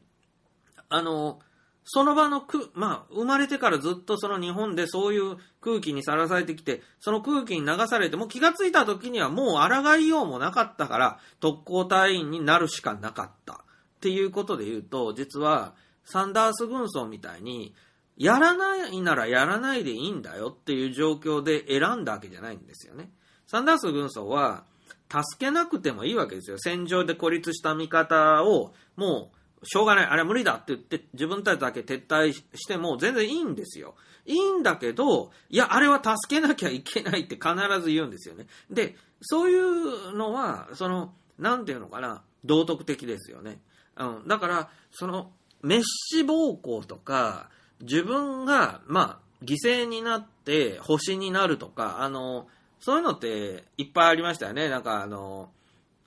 [0.89, 1.39] あの、
[1.83, 13.53] その場のく、まあ、生まれてからずっとその日本でそういう空気にさらされてきて、その空気に流されて、もう気がついた時にはもう抗いようもなかったから、特攻隊員になるしかなかった。
[13.53, 13.57] っ
[14.01, 15.75] ていうことで言うと、実は、
[16.05, 17.75] サンダース軍曹みたいに、
[18.17, 23.11] やらないならやらないでいいんだよっていう状況で選んだわけじゃないんですよね。
[23.47, 24.65] サンダース軍曹は、
[25.09, 26.57] 助けなくてもいいわけですよ。
[26.57, 33.95] 戦場で孤立した味方を、もう、しょうがない、あれは無理だって言って、自分たちだけ撤退しても全然いいんですよ。
[34.25, 38.47] いいんだけど、いや、あれは助けなきゃいけないって必ず言うんですよね。
[38.69, 43.59] で、そういうのは、その、なんていうのかな、道徳的ですよね。
[43.97, 44.27] うん。
[44.27, 45.31] だから、その、
[45.61, 47.49] メッシ暴行とか、
[47.81, 52.47] 自分が、まあ、犠牲になって星になるとか、あの、
[52.79, 54.69] そういうのっていっぱいありましたよね。
[54.69, 55.51] なんかあの、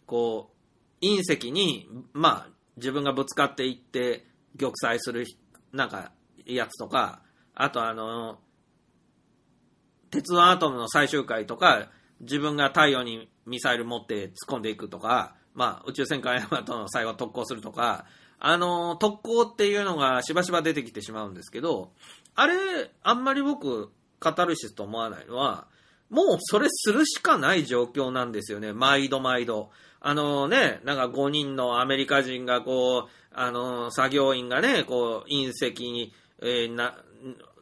[0.07, 0.50] こ
[1.02, 4.27] う、隕石に、まあ、自分がぶつかっていって
[4.59, 5.27] 玉砕する、
[5.72, 6.12] なんか、
[6.47, 7.22] やつとか、
[7.55, 8.39] あとあの、
[10.11, 18.07] 鉄腕アトムの最終回とか、自分が太陽にミサイル持って突っ込んでいくとか、まあ、宇宙戦艦ヤマトの最後特攻するとか、
[18.39, 21.93] あの、特攻っていうのがしばしば出てきてしまうんですけど、
[22.35, 22.55] あれ、
[23.03, 25.68] あんまり僕、カタルシスと思わないのは、
[26.14, 28.72] もうそれするしかない状況なんですよね。
[28.72, 29.70] 毎度毎度。
[30.00, 36.96] あのね、なんか5人のアメリカ人がこう、あの、作業員がね、こう、隕石に、えーな、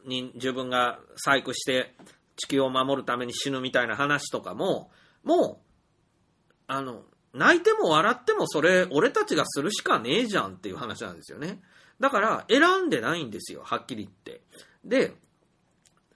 [0.05, 1.95] に自分が細工して
[2.35, 4.91] 地球を守るために死ぬみたいな話とかも、
[5.23, 11.59] もう、あの、泣いても笑ってもそれ、俺たちがするしかねえじゃんっていう話なんですよね。
[11.99, 14.41] だから、選んでないんですよ、はっきり言って。
[14.85, 15.15] で、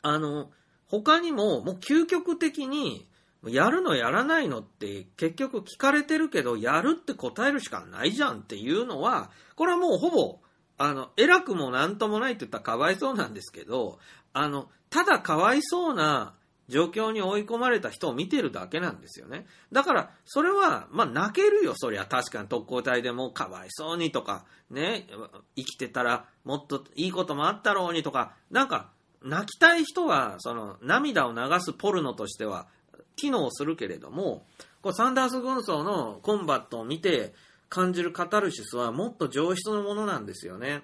[0.03, 0.51] あの、
[0.88, 3.07] 他にも、もう究極的に、
[3.45, 10.39] やるのやらないのって結局聞かれてるけど、やるって答えるしかないじゃんっていうのは、これはもうほぼ、
[10.77, 13.99] あの、偉くもなんともないって言ったらかわいそうなんですけど、
[14.33, 16.33] あの、ただかわいそうな
[16.67, 19.45] 状況に追い込まれた人を見てるだけなんですよね。
[19.71, 22.05] だから、それは、まあ、泣けるよ、そりゃ。
[22.05, 25.07] 確かに特攻隊でもかわいそうにとか、ね、
[25.55, 28.91] 生きてたらもっといいこともあったろうにとか、なんか、
[29.28, 32.67] 泣きたい人は、その、涙を流すポルノとしては、
[33.15, 34.45] 機能するけれども、
[34.82, 37.34] こうサンダース軍曹のコンバットを見て
[37.67, 40.84] 感じるカタルシスはもっと上質のものなんですよね。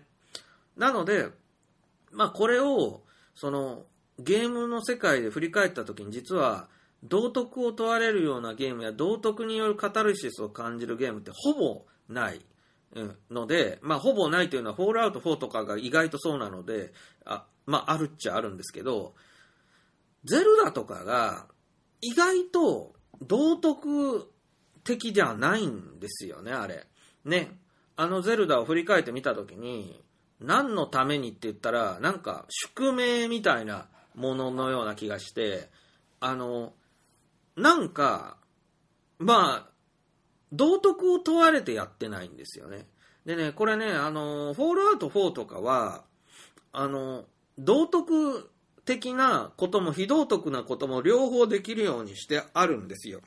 [0.76, 1.30] なので、
[2.12, 3.04] まあこれを、
[3.36, 3.86] その、
[4.20, 6.68] ゲームの世界で振り返った時に実は、
[7.04, 12.42] 道徳を問われるようなゲームや道徳によるカタルシスを感じるゲームってほぼない。
[13.32, 16.94] ので、まあ、ほぼないというのは、フォールアウト4とかが意外とそうなので、
[17.26, 19.14] あ、まあ、あるっちゃあるんですけど、
[20.26, 21.48] ゼルダとかが、
[22.02, 24.30] 意外と道徳
[24.84, 26.88] 的ではないんですよね、あれ。
[27.26, 27.58] ね。
[27.96, 30.02] あのゼルダを振り返ってみたときに、
[30.40, 35.70] 何のためにって言ったら、なんか宿命みたいなもののような気がして、
[36.20, 36.74] あの、
[37.56, 38.38] なんか、
[39.20, 39.74] まあ、
[40.52, 42.88] 道徳を問われてやってないんですよね。
[43.26, 46.04] でね、これね、あの、フォールアウト4とかは、
[46.72, 47.26] あの、
[47.58, 48.50] 道徳
[48.86, 53.22] 的なことも非道徳なことも両方できるようにしてあるんですよ。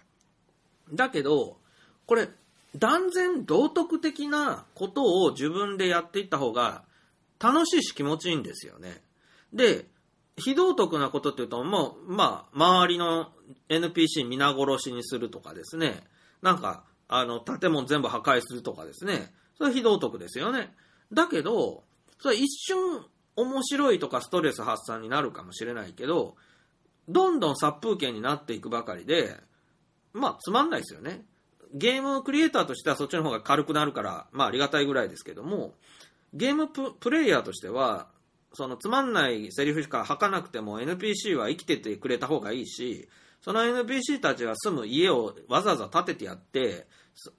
[0.93, 1.59] だけど、
[2.07, 2.29] これ、
[2.77, 6.85] 断然道徳的なことを自分でやっていった方が
[7.41, 9.01] 楽しいし気持ちいいんですよね。
[9.53, 9.87] で、
[10.37, 13.33] 非道徳なことっていうと、もう、まあ、周りの
[13.69, 16.05] NPC 皆殺しにするとかですね、
[16.43, 20.75] なんか、あの、建物全部破壊するとかですね、それ非道徳ですよね。
[21.13, 21.85] だけど、
[22.21, 23.05] それ一瞬
[23.37, 26.37] 面白いとかストレス発散になるかもしれないけど、
[27.09, 29.37] どんどん殺風景になっていくばかりで、
[30.13, 31.25] まあ、つまんないですよね。
[31.75, 35.75] ゲームクリエイターとしてはそっちの方が軽くなるから、まあ、ありがたいぐらいですけども、
[36.33, 38.09] ゲームプレイヤーとしては、
[38.53, 43.09] そのつまんないセリフしか吐かなくても NPC は生きててくれた方がいいし、
[43.43, 46.87] その NPC たちが住む家をわざわざ建ててやって、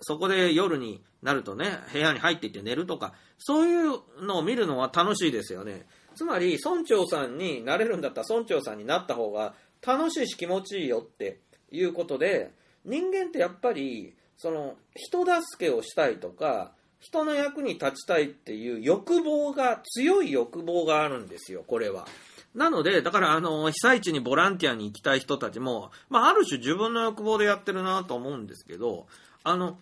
[0.01, 5.85] そこで夜になるとね、部屋に入っていって寝るとか、そういうのを見るのは楽しいですよね。
[6.15, 9.53] つまり、村長さんになれるんだったら村長さんになった方が
[9.85, 12.53] 楽しいし気持ちいいよっていうことで、
[12.85, 16.71] 人間ってやっぱり、その、人助けをしたいとか、
[17.01, 22.07] 人の役に立ちたいっていう欲望が、強い欲望があるんですよ、これは。
[22.55, 29.07] なので、だから、あの、被災地にボランティアに行きたい人たちも、まあ、ある種自分の欲望でやってるなと思うんですけど、
[29.43, 29.77] あの、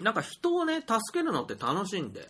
[0.00, 2.28] なんか人をね、助けるのって楽しいんで。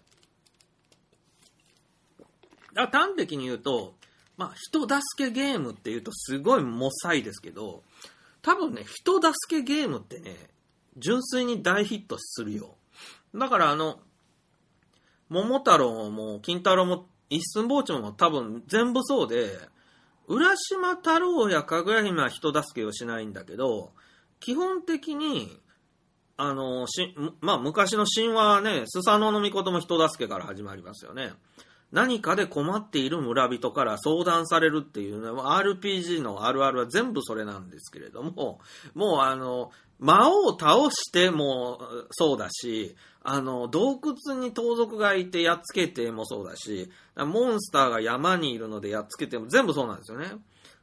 [2.74, 3.94] だ端的に言うと、
[4.36, 7.82] まあ、人助けゲームって言うとすごいもっさいですけど、
[8.40, 10.36] 多分ね、人助けゲームってね、
[10.96, 12.76] 純粋に大ヒットするよ。
[13.34, 14.00] だからあの、
[15.28, 19.58] 桃太郎も金太郎も一寸包丁も多分全部そうで、
[20.26, 23.92] 浦島太郎やかぐや姫は人助けをしないんだけど、
[24.40, 25.58] 基本的に、
[26.38, 31.32] あの、し、まあ昔の神話はね、スサノオノミコトも人助けから始まりますよね。
[31.90, 38.60] 何かで困っている村人から相談されるっていうね、RPG のあるあるは全部それなんですけれども、
[38.94, 41.80] もうあの、魔王を倒しても
[42.10, 50.28] そうだし、あの、洞窟に盗賊がいてやっつけてもそうだし、モンスターが山にいるのでやっつけても全部そうなんですよね。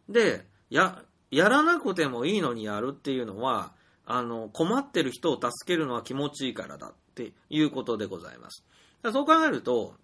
[0.09, 1.01] で、や、
[1.31, 3.71] やらなくてもいいのにやるっていうのは、
[4.05, 8.63] あの、困ってる人を助けるのは気持ちいいからだっていうことでございます。
[9.11, 9.95] そう考えると、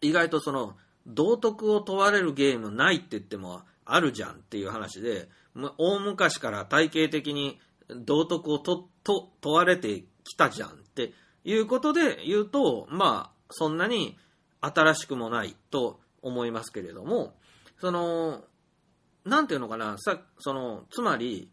[0.00, 0.76] 意外とその、
[1.06, 5.28] 道徳を問われるゲームないって言ってもあるじゃんっていう話で、
[5.78, 11.12] 大昔から体系的に道徳をとと問われてきたじゃんって
[11.44, 14.16] いうことで言うと、まあ、そんなに
[14.60, 17.34] 新しくもないと思いますけれども、
[17.80, 18.44] その、
[19.24, 21.50] なんていうのかな、さ、その、つまり、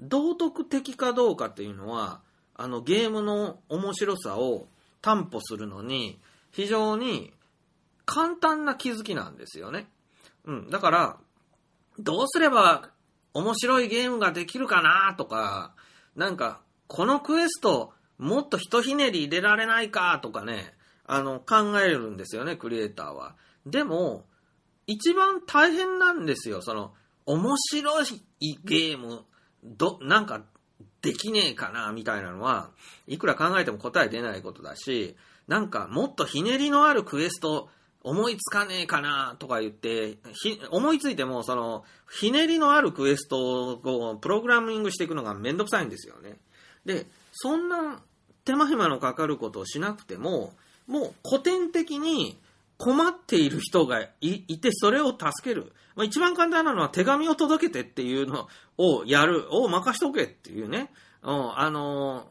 [0.00, 2.20] 道徳的かどうかっていうのは、
[2.54, 4.68] あの、ゲームの面白さを
[5.00, 6.20] 担保するのに、
[6.52, 7.32] 非常に
[8.04, 9.88] 簡単な気づきなんですよね。
[10.44, 10.70] うん。
[10.70, 11.16] だから、
[11.98, 12.90] どうすれば
[13.32, 15.74] 面白いゲームができるかなとか、
[16.16, 20.74] なんか、このクエスト、もっとひひねり入れられないかとかね、
[21.06, 23.34] あの、考えるんですよね、クリエイターは。
[23.66, 24.24] でも、
[24.86, 26.94] 一番大変なんですよ、その、
[27.26, 28.02] 面白
[28.40, 29.24] いゲーム、
[29.64, 30.42] ど、なんか、
[31.02, 32.70] できねえかな、みたいなのは、
[33.06, 35.16] いくら考えても答え出ないことだし、
[35.48, 37.68] なんか、もっとひねりのあるクエスト、
[38.02, 40.18] 思いつかねえかなとか言って、
[40.70, 46.38] 思いついても、その、ひねりのあるクエストをこうプログラミングしていくのがめんどくさいんですよね。
[46.84, 48.02] で、そんな
[48.44, 50.52] 手間暇のかかることをしなくても、
[50.86, 52.38] もう古典的に
[52.78, 55.72] 困っている人がいて、それを助ける。
[55.94, 58.48] まあ、一番簡単なのは手紙を届けてっていうの
[58.78, 60.90] をやる、を任しとけっていうね。
[61.22, 62.24] うん、あのー、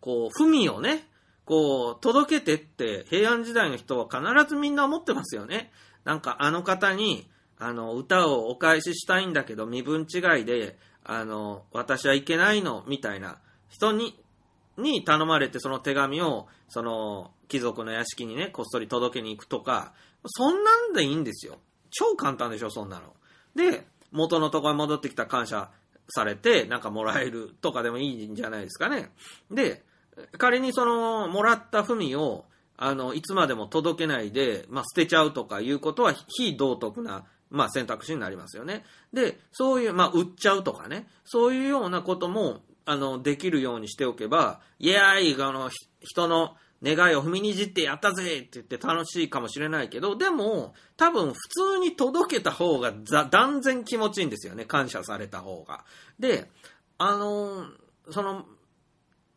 [0.00, 1.06] こう、文をね、
[1.44, 5.70] こう、届けてって平安時代の人は必ずみんな思ってますよね。
[6.04, 7.28] なんかあの方に、
[7.58, 14.18] あの、歌をお返ししたいんだけど身分違いで、あの、私はいけないの、みたいな人に、
[14.78, 19.92] に頼まれてその手紙を、その、貴族の屋敷にね、こっそり届けに行くとか、
[20.26, 21.58] そんなんでいいんですよ。
[21.90, 23.14] 超簡単でしょ、そんなの。
[23.54, 25.70] で、元のところに戻ってきた感謝
[26.08, 29.10] されて、なんかもらえるとかでもいいんじゃないですかね。
[29.50, 29.82] で、
[30.38, 32.44] 仮にその、もらった文を、
[32.76, 38.84] あの、いつまでも届けないで、まあ、捨てちゃうとかいうことは非道徳な、まあ、選択肢になりますよね。
[39.12, 45.70] で、そういう、まあ、売っちゃうとかね、そういうようなことも、あの、できるようにしておけば、イエーイ、あの、
[46.00, 52.92] 人の願いを踏みにじってやったぜって言って楽しいかもしれないけど、でも、多分普通に届けた方が
[53.30, 54.64] 断然気持ちいいんですよね。
[54.66, 55.84] 感謝された方が。
[56.18, 56.50] で、
[56.98, 57.64] あの、
[58.10, 58.44] その、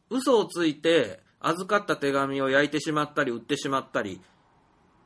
[0.09, 4.21] 嘘をついて預かった手紙を焼いてしまったり売ってしまったり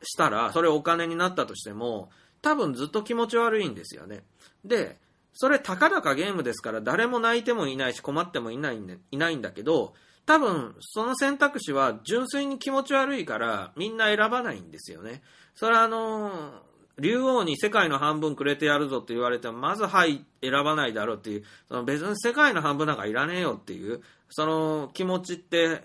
[0.04, 2.10] したら、それお金になったとしても、
[2.42, 4.24] 多分ずっと気持ち悪いんですよね。
[4.66, 5.00] で、
[5.34, 9.94] それたかだかゲームですから誰も泣いてもいないし困ってもいないんでいないんだけど、
[10.26, 15.22] 多分その選択肢は純粋に気持ち悪いからみんな選ばないんですよね。
[15.56, 16.64] それはあの
[17.00, 25.82] 竜王に世界の半分くれてやるぞって言われても、まずはい、選ばないだろうっていう、その別に世界の半分なんかいらねえよっていう、その気持ちって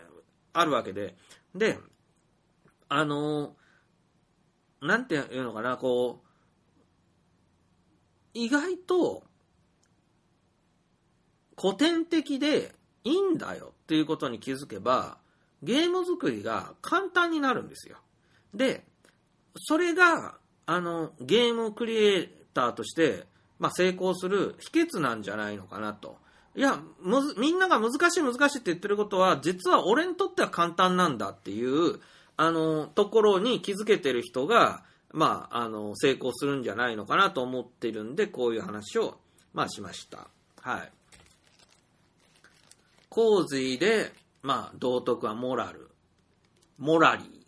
[0.52, 1.16] あるわけで。
[1.54, 1.78] で、
[2.88, 3.56] あの、
[4.82, 6.26] なんていうのかな、こう、
[8.34, 9.24] 意外と
[11.58, 12.74] 古典的で
[13.06, 15.18] いいんだよっていうことに気づけば、
[15.62, 17.96] ゲーム作りが簡単になるんですよ。
[18.54, 18.84] で、
[19.56, 23.24] それがあの、ゲームクリエイターとして、
[23.60, 26.18] まあ、成功する秘訣なんじゃないのかなと。
[26.56, 32.00] いや、むず、みんなが難しい難しいって言ってることは、実は俺にとっては簡単なんだっていう、
[32.36, 39.18] あの、ところに気づけてる人が、まあ、あの、成功するんじゃないのかなと思ってるんで、こういう話を、
[39.54, 40.28] まあ、しました。
[40.60, 40.92] はい。
[43.16, 44.12] 洪水で、
[44.42, 45.88] まあ、道徳はモラル。
[46.76, 47.46] モラリ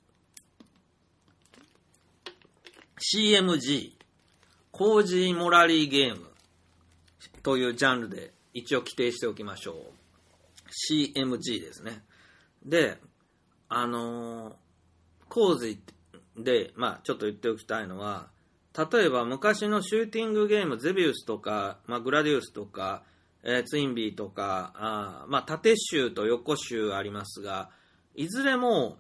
[2.97, 3.93] ー、CMG、
[4.73, 6.25] コージーモラリーゲーム
[7.43, 9.75] というジャンルで一応規定しておきましょう。
[10.91, 12.03] CMG ですね。
[12.65, 12.97] で、
[13.69, 14.55] あのー、
[15.29, 15.79] 洪水
[16.39, 18.29] で、まあちょっと言っておきたいのは、
[18.91, 23.03] 例えば昔のシューティングゲーム、ゼビウスとか、まあ、グラディウスとか、
[23.51, 27.71] えー、ツインビーとか、あまあ、縦集と横集ありますが、
[28.15, 28.99] いずれも、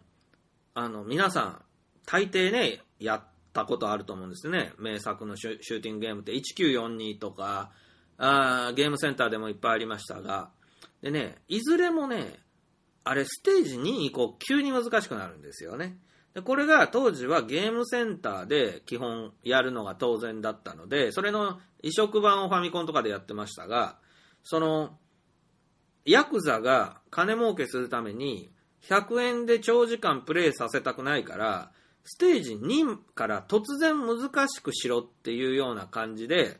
[0.72, 1.62] あの、皆さん、
[2.06, 4.72] 大抵ね、やったことあると思うんですね。
[4.78, 7.72] 名作のシューティングゲームって1942とか、
[8.16, 10.48] あゲームセンターでもいっぱいありましたが、
[11.02, 12.38] でね、いずれもね、
[13.04, 15.98] あれ、ステージ2以降、急に難しくなるんですよね。
[16.32, 23.98] でこれが当時はゲームセンターで基本やるのが当然だったので、それの移植版をファミコンとかでやってましたが、
[24.44, 24.98] その、
[26.04, 28.50] ヤクザが金儲けするために、
[28.82, 31.72] 100円で長時間プレイさせたくないから、
[32.04, 36.58] ステージ2から突然難しくしろっていうような感じで、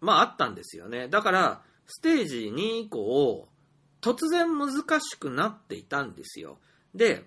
[0.00, 1.08] まああったんですよね。
[1.08, 3.48] だから、ステージ2以降、
[4.00, 4.70] 突然難
[5.00, 6.58] しくなっていたんですよ。
[6.94, 7.24] で、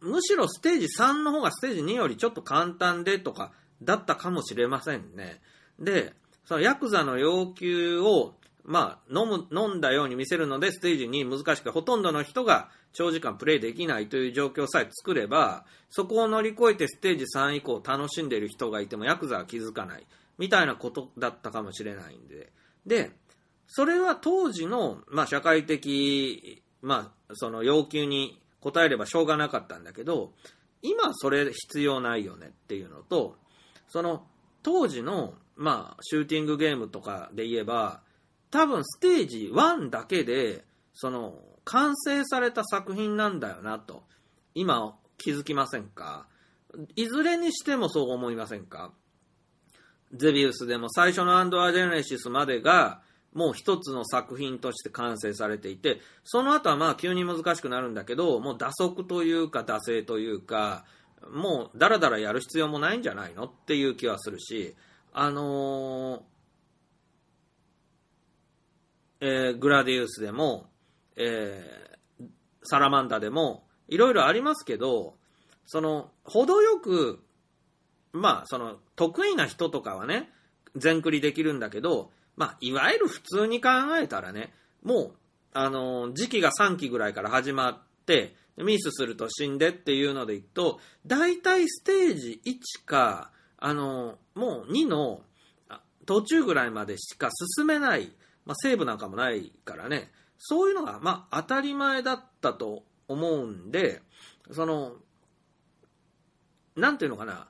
[0.00, 3.52] むしろステージ3の方がステージ2よりちょっと簡単でとか
[3.82, 5.40] だったかもしれませんね。
[5.78, 6.14] で、
[6.44, 8.34] そのヤクザの要求を、
[8.64, 20.06] まあ、飲む、飲んだように見せるので、ステージ2難しく、ほとんどの人が長時間プレイできないという状況さえ作れば、そこを乗り越えてステージ3以降楽しんでいる人がいても、ヤクザは気づかない。
[20.38, 22.52] みたいなことだったかもしれないんで。
[22.86, 23.12] で、
[23.66, 30.32] それは当時の、まあ、社会的、まあ、その要求に答えればしょうがなかったんだけど、
[30.82, 33.36] 今それ必要ないよねっていうのと、
[33.88, 34.26] その
[34.62, 38.00] 当時の、まあ、シューティングゲームとかで言えば、
[38.50, 44.04] 多分ステージ1だけで、その、完成された作品なんだよなと、
[44.54, 46.26] 今気づきませんか？
[46.94, 48.92] いずれにしてもそう思いませんか？
[50.12, 53.00] ゼビウスでも最初のアンドアジェネシスまでが、
[53.32, 60.84] もう一つの作品として完成されていて、その後はまあ急に難しくなるんだけど、もう打足というか打製というか、
[61.32, 63.46] もうダラダラやる必要もないんじゃないの？
[63.46, 64.76] っていう気はするし、
[65.16, 70.66] あのー、えー、グラディウスでも、
[71.14, 72.26] えー、
[72.64, 75.14] サラマンダでも、いろいろありますけど、
[75.66, 77.22] その、程よく、
[78.12, 80.32] まあ、その、得意な人とかはね、
[80.74, 85.14] 全クリできるんだけど、まあ、いわゆる普通に考えたらね、もう、
[85.52, 93.30] あの、時期が3期ぐらいから始まって、ミスすると死んでっていうのでいくと、大体ステージ1か、
[93.66, 95.22] あの、もう2の
[96.04, 98.12] 途中ぐらいまでしか進めない、
[98.44, 104.02] まあ、セーブなんかもないからね、そういうのが、まあ、当たり前だったと思うんで、
[104.50, 104.96] その、
[106.76, 107.48] なんていうのかな、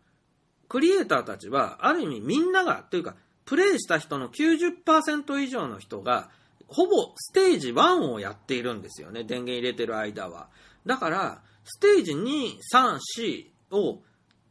[0.69, 6.31] クリエイターたちは、ある意味みんなが、というか、プレイした人の90%以上の人が、
[6.69, 10.49] ほぼステージ1をやっているんですよね、電源入れてる間は。
[10.87, 12.99] だから、ステージ2、3、
[13.73, 14.01] 4を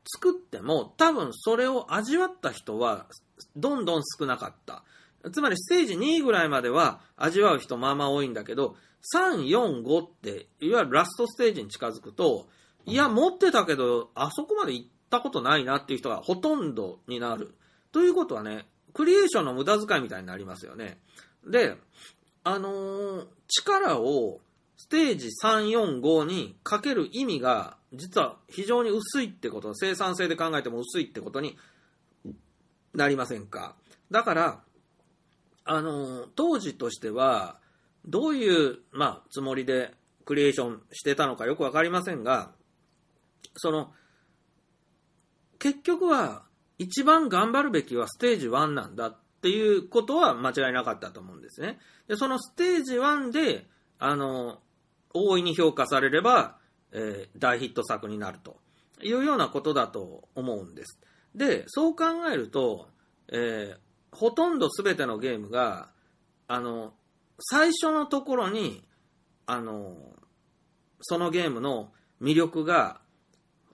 [0.05, 3.07] 作っても、多分それを味わった人は、
[3.55, 4.83] どんどん少なかった。
[5.31, 8.75] つまり、ステージ2ぐらいまでは味わう人まあまあ多いんだけど、
[9.15, 12.47] 3、4、5って、いわゆるラストステージに近づくと、
[12.85, 17.55] いや、持ってたけど、あそこまで行ったことないなっていう人がほとんどになる。
[17.91, 20.99] ということはね、クリエーションの無駄遣いみたいになりますよね。
[21.45, 21.75] で、
[22.43, 24.39] あのー、力を
[24.77, 31.57] ステージ3、4、5にかける意味が、実は非常に薄いってこと、生産性で考えても薄いってことに
[32.93, 33.75] なりませんか？
[34.11, 34.63] だから、
[35.65, 37.59] あの、当時としては、
[38.05, 39.93] どういう、まあ、つもりで
[40.25, 42.51] クリエーションしてたのかよくわかりませんが、
[43.55, 43.93] その、
[45.59, 46.43] 結局は、
[46.79, 51.79] 一番頑張るべきはステージ1なんだっていうことは間違いなかったと思うんですね。
[52.07, 53.67] で、そのステージ1で、
[53.99, 54.59] あの、
[55.13, 56.57] 大いに評価されれば、
[56.93, 58.57] えー、大ヒット作になると
[59.01, 60.99] いうようなことだと思うんです。
[61.35, 62.87] で、そう考えると、
[63.29, 65.89] えー、ほとんど全てのゲームが、
[66.47, 66.93] あの、
[67.39, 68.83] 最初のところに、
[69.47, 69.97] あの、
[71.01, 71.91] そのゲームの
[72.21, 73.01] 魅力が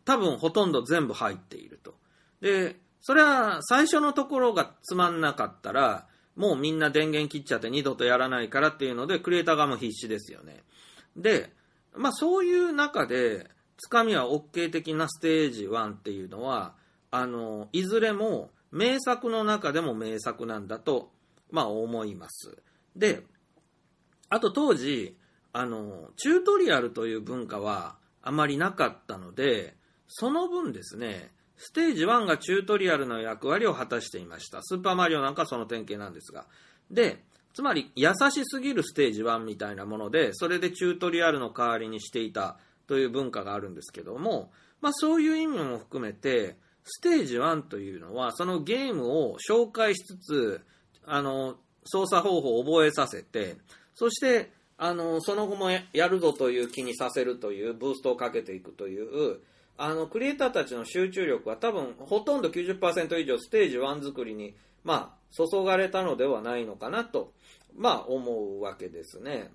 [0.05, 1.95] 多分ほとんど全部入っていると。
[2.41, 10.63] で、それは最初のところがつまんなかったら、もうみんな電源切っちゃって二度とやらないからっていうので、クリエイター側も必死ですよね。
[11.15, 11.53] で、
[11.99, 16.75] まあそういう中で、つかみは OK 的なステージ1っていうのは、
[17.11, 21.11] あの、いずれも名作の中でも名作なんだと、
[21.51, 22.57] まあ思います。
[22.95, 23.23] で、
[24.29, 25.17] あと当時、
[25.51, 29.75] あの、チュートリアルという文化はあまりなかったので、
[30.07, 34.61] その分ですね、ステージ1がチュートリアルの役割を果たしていました。
[34.63, 36.45] スーパーマリオなんかその典型なんですが。
[36.89, 42.57] で、つまり優しすぎるステージ1みたいなもので、それでチュートリアルの代わりにしていた
[42.87, 44.51] という文化があるんですけども、
[44.81, 50.61] まあそういう意味も含めて、ステージ1というのは、そのゲームを紹介しつつ、
[51.05, 53.57] あの、操作方法を覚えさせて、
[53.93, 59.39] そして、あの、その後もやるぞという気にさせるという、ブーストをかけていくという、
[59.77, 67.33] あの、クリエイターたちの集中力は多分、ほとんど90%以上ステージ1作りに、まあ、注がれたのではないのかなと、
[67.75, 69.51] まあ、思うわけですね。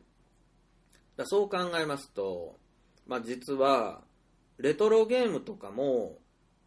[1.17, 2.59] だそう考えますと、
[3.07, 4.03] まあ、実は、
[4.59, 6.19] レトロゲームとかも、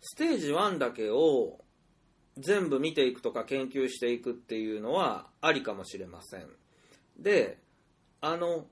[0.01, 1.59] ステージ1だけを
[2.37, 6.47] 全部見ていくとか研究していくっていうのはありかもしれません。
[7.17, 7.59] で、
[8.21, 8.67] あの、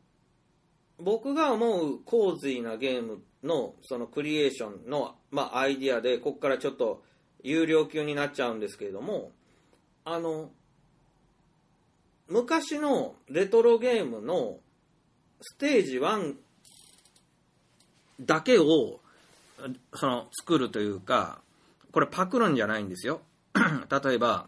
[0.98, 7.04] 僕が思う洪水なゲームのそのクリエーションの、まあ、アイディアで、ここからちょっと
[7.44, 9.32] 有料級になっちゃうんですけれども、
[10.06, 10.52] あの、
[12.28, 14.60] 昔のレトロゲームの
[15.42, 16.36] ステージ1
[18.22, 19.00] だけを
[19.94, 21.42] その作るというか、
[21.92, 23.22] これパクるんじゃないんですよ。
[23.56, 24.48] 例えば、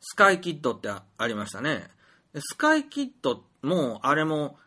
[0.00, 1.88] スカイキッドってありましたね。
[2.38, 4.58] スカイキッドも、あれも、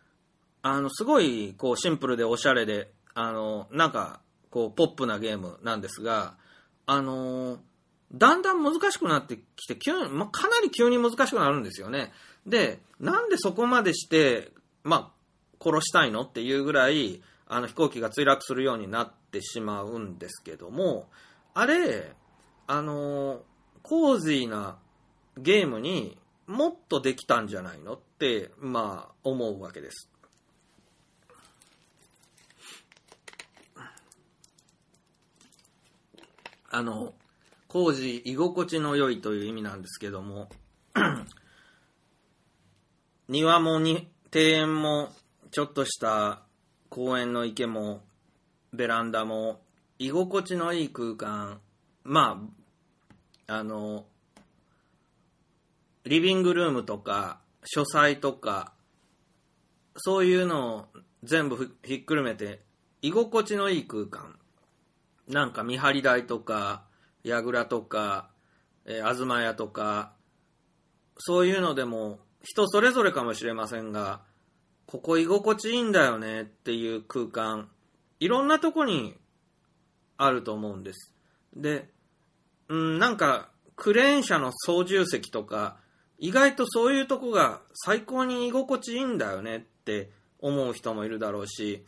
[0.61, 4.19] あの、すごい、こう、シンプルでおしゃれで、あの、なんか、
[4.49, 6.35] こう、ポップなゲームなんですが、
[6.85, 7.59] あの、
[8.13, 12.11] だんだん難しくなってきて、急、まあ、かなり急に難しくなるんですよね。
[12.45, 14.51] で、なんでそこまでして、
[14.83, 21.09] まあ、殺したいのっていうぐらい、あの飛行機が墜落するようになってしまうんですけども、
[21.53, 22.13] あれ、
[22.67, 23.41] あの、
[23.81, 24.77] 洪水な
[25.37, 26.17] ゲームに
[26.47, 30.09] もっとできたんじゃないのって、まあ、思うわけです。
[36.69, 37.13] あの、
[37.73, 40.47] 工事居心地の良いという意味なんですけども、
[43.27, 45.09] 庭もに、庭園も、
[45.49, 46.43] ちょっとした
[46.89, 48.03] 公園の池も、
[48.73, 49.59] ベランダも、
[49.97, 51.61] 居心地のいい空間、
[52.03, 52.47] ま
[53.47, 54.05] あ、あの、
[56.03, 58.73] リビングルームとか、書斎とか、
[59.95, 60.85] そういうのを
[61.23, 62.59] 全部ひっくるめて、
[63.01, 64.37] 居心地のいい空間。
[65.27, 66.92] なんか見張り台とか、
[67.23, 68.29] 櫓とか、
[68.85, 70.13] えー、東屋とか、
[71.17, 74.21] そういうのでも人それぞれかもしれませんが、
[74.85, 77.69] ここ居心地いいんだよねっていう空間、
[78.19, 79.15] いろんなとこに
[80.17, 81.13] あると思うんです。
[81.55, 81.89] で、
[82.67, 85.77] うん、なんか、クレーン車の操縦席とか、
[86.19, 91.85] 意外とそういうとこが最高に居心地いいんだよねって思う人もいるだろうし、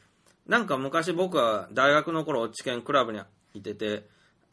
[0.48, 3.20] なんか昔僕は大学の頃、知見クラブに
[3.54, 4.08] いてて、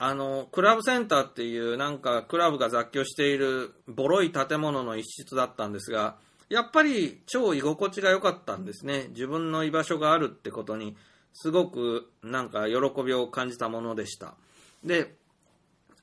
[0.04, 6.16] あの、クラブセンターっていうなんかクラブが雑居しているボロい建物の一室だったんですが、
[6.48, 9.06] やっぱり超居心地が良かったんですね。
[9.10, 10.96] 自分の居場所があるってことに、
[11.34, 14.34] すごくなんか喜びを感じたものでした。
[14.82, 15.14] で、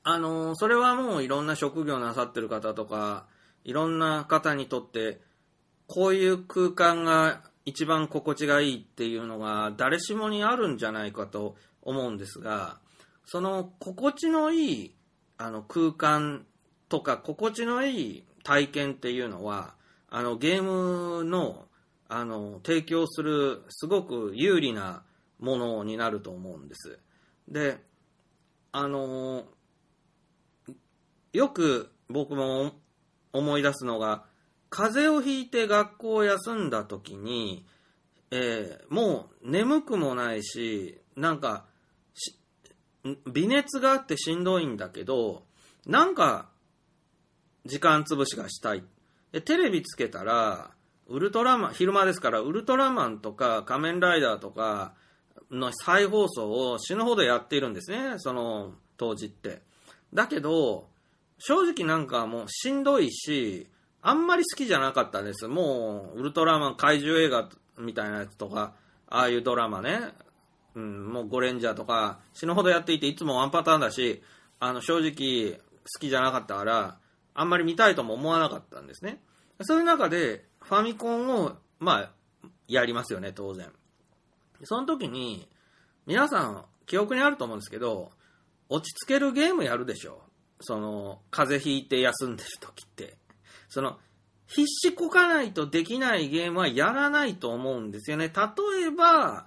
[0.02, 3.26] あの、それはもういろんな職業なさってる方とか、
[3.64, 5.20] いろんな方にとって、
[5.88, 12.78] こういう空間が一番心地がいいっていうのが誰しもにあるんじゃないかと思うんですが、
[13.32, 14.94] その心地のいい
[15.38, 16.46] あの空間
[16.88, 19.74] とか心地のいい体験っていうのは、
[20.08, 21.68] あのゲームの
[22.08, 25.04] あの提供するすごく有利な
[25.38, 26.98] ものになると思うんです。
[27.46, 27.78] で、
[28.72, 29.44] あの、
[31.32, 32.72] よく僕も
[33.32, 34.24] 思い出すのが、
[34.70, 37.64] 風邪をひいて学校を休んだ時に、
[38.32, 41.69] えーもう眠くもないし、なんか、
[43.26, 45.44] 微熱があってしんどいんだけど、
[45.86, 46.48] なんか、
[47.64, 48.84] 時間潰しがしたい。
[49.32, 50.70] でテレビつけたら、
[51.08, 54.94] ウルトラマン、昼間ですから、ウルトラマンとか仮面ライダーとか
[55.50, 59.62] の再放送を死ぬほどやっているんですね、その当時って。
[60.14, 60.88] だけど、
[61.38, 63.68] 正直なんかもうしんどいし、
[64.02, 65.46] あんまり好きじゃなかったです。
[65.48, 67.48] もう、ウルトラマン怪獣映画
[67.78, 68.74] みたいなやつとか、
[69.08, 70.12] ああいうドラマね、
[70.74, 74.22] うん、もうゴレンジャーとか、死ぬほどやっていて、いつもワンパターンだし、
[74.58, 76.98] あの、正直好きじゃなかったから、
[77.34, 79.20] あんまり見たいとも思わなかったんですね。
[79.62, 82.10] そういう中で、ファミコンを、まあ、
[82.68, 83.70] やりますよね、当然。
[84.64, 85.48] その時に、
[86.06, 88.12] 皆さん、記憶にあると思うんですけど、
[88.68, 90.22] 落ち着けるゲームやるでしょ。
[90.60, 93.16] その、風邪ひいて休んでる時って。
[93.68, 93.98] その、
[94.46, 98.32] 必死こかないとできないゲームはやらないと思うんですよね。
[98.34, 99.46] 例えば、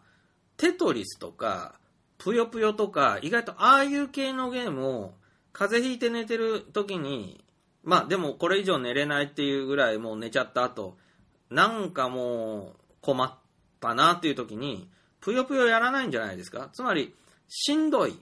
[0.64, 1.76] テトリスとか、
[2.18, 5.14] ぷよぷよとか、意外とああいう系のゲームを、
[5.52, 7.44] 風邪ひいて寝てる時に、
[7.84, 10.98] まあでもこれ以上寝れないっていうぐらいもう寝ちゃった後、
[11.50, 13.34] なんかもう困っ
[13.82, 16.70] たなっていう時に、ぷよぷよやらないんじゃないですか？
[16.72, 17.14] つまり、
[17.50, 18.18] しんどい。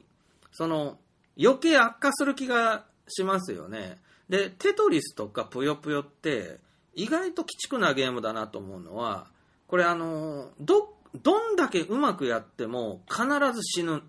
[0.52, 0.98] その、
[1.40, 4.00] 余計悪化する気がしますよね。
[4.30, 6.60] で、テトリスとかぷよぷよって、
[6.96, 9.28] 意外と鬼畜なゲームだなと思うのは、
[9.68, 13.24] これあの、どっ、どんだけうまくやっても必
[13.54, 14.04] ず死ぬ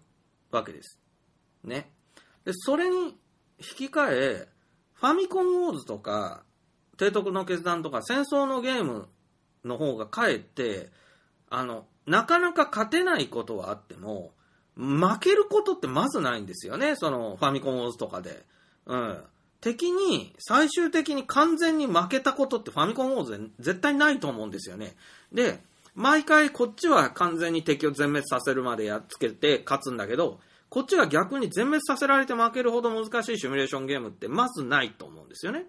[0.51, 0.99] わけです。
[1.65, 1.91] ね。
[2.45, 3.17] で、それに
[3.59, 4.49] 引き換え、
[4.95, 6.45] ファミコンウォーズとか、
[6.99, 9.09] 提督の決断とか、戦争のゲーム
[9.65, 10.91] の方がかえって、
[11.51, 14.33] あの、なかなか勝てないことはあっても、
[14.77, 18.45] 負けることってまずないんですよね、そのファミコンウォーズとかで。
[18.87, 19.25] うん。
[19.61, 24.97] 敵に最終的に完全に負けたことってファミコンウォーズで絶対ないと思うんですよね。
[25.33, 25.63] で、
[25.95, 30.41] 毎回こっちは完全に敵を全滅させるまでやっつけて勝つんだけど、
[30.71, 35.67] こっちは逆に全滅させられて負けるほど難しいシミュレーションゲームってまずないと思うんですよね。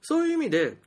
[0.00, 0.78] そういう意味で、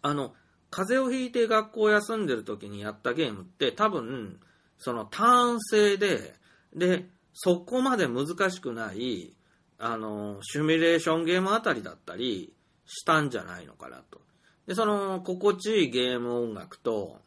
[0.00, 0.32] あの、
[0.70, 4.40] 風邪をひいて学校を休んでる時にやったゲームって多分、
[4.78, 6.34] そのターン制で、
[6.74, 9.34] で、そこまで難しくない、
[9.78, 12.54] あの、シミュレーションゲームあたりだったり
[12.86, 14.22] したんじゃないのかなと。
[14.66, 17.20] で、その、心地いいゲーム音楽と、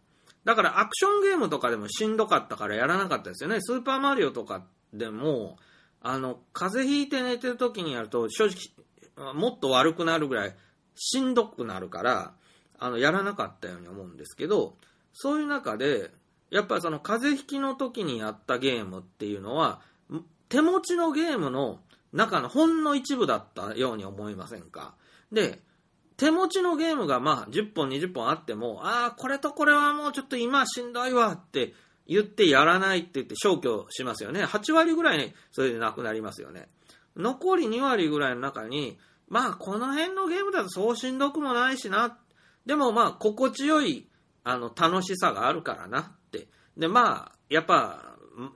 [0.45, 3.57] だからアクションゲームとかでもしんどかったからやらなかったですよね。
[3.59, 4.63] スーパーマリオとか
[4.93, 5.57] でも、
[6.01, 10.55] あの、風邪ひいて寝てる時にやると、正直、もっと悪くなるぐらい
[10.95, 12.33] しんどくなるから、
[12.77, 14.77] あの、やらなかったように思うんですけど、
[15.13, 16.11] そういう中で、
[16.51, 19.81] やっぱその風邪ひきの時にやったゲームっていうのは、
[20.47, 21.79] 手持ちのゲームの
[22.13, 24.93] 中のほんの一部だったように思いませんか？
[25.31, 25.63] で、
[26.17, 31.73] 手持ちのゲームがまあ10本20本あっても、ああ、これとこれはもうちょっと今しんどいわって
[32.07, 34.43] 言ってやらないって言って消去しますよね。
[34.45, 36.69] 8割ぐらいそれでなくなりますよね。
[37.17, 38.97] 残り2割ぐらいの中に、
[39.27, 42.17] まあこの辺のゲームだとそうしんどくもないしな。
[42.65, 44.07] でもまあ心地よい
[44.43, 46.47] あの楽しさがあるからなって。
[46.77, 48.15] でまあやっぱ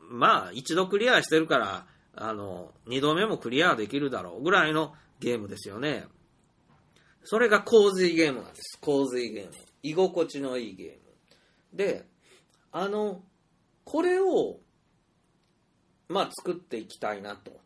[0.09, 6.05] まあ一度クリアしてるからあの二度目もクリアできるだろうぐらいのゲームですよね。
[7.23, 8.79] それが洪水ゲームなんです。
[8.81, 9.51] 洪水ゲーム。
[9.83, 10.97] 居心地のいいゲーム。
[11.73, 12.05] で、
[12.71, 13.23] あの、
[13.85, 14.59] これを、
[16.07, 17.59] まあ、作っていきたいなと、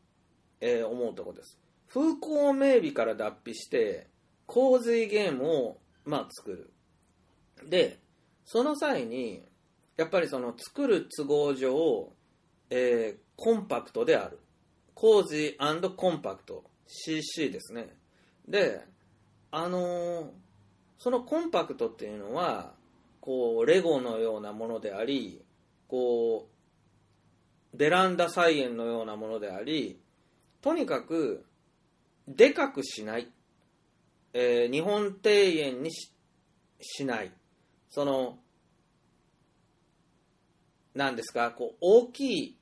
[0.60, 1.58] えー、思うところです。
[1.90, 4.08] 風光明媚から脱皮して、
[4.46, 6.74] 洪水ゲームを、まあ、作る。
[7.70, 8.00] で、
[8.46, 9.44] その際に、
[9.96, 12.12] やっぱりその作る都合上、
[12.70, 14.40] えー、コンパクトである。
[14.96, 15.58] 工事
[15.96, 16.64] コンパクト。
[16.88, 17.96] CC ですね。
[18.48, 18.86] で、
[19.56, 20.26] あのー、
[20.98, 22.74] そのコンパクトっていうのは
[23.22, 25.44] こうレゴのようなものであり
[25.88, 26.48] こ
[27.74, 30.00] うベランダ菜園のようなものであり
[30.64, 31.46] とにかく
[32.28, 33.28] でかくしない、
[34.34, 37.32] えー、日本庭園にしない。
[37.92, 38.40] その
[40.96, 42.58] 何ですかこう大きい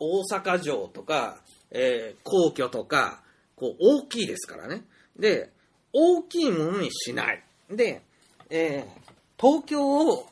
[0.00, 1.38] 大阪城とか、
[1.70, 3.22] えー、皇居とか
[3.54, 4.84] こう大きいですからね。
[5.16, 5.52] で
[5.98, 7.42] 大きいものにしない。
[7.70, 8.02] で、
[8.50, 10.26] えー、東京を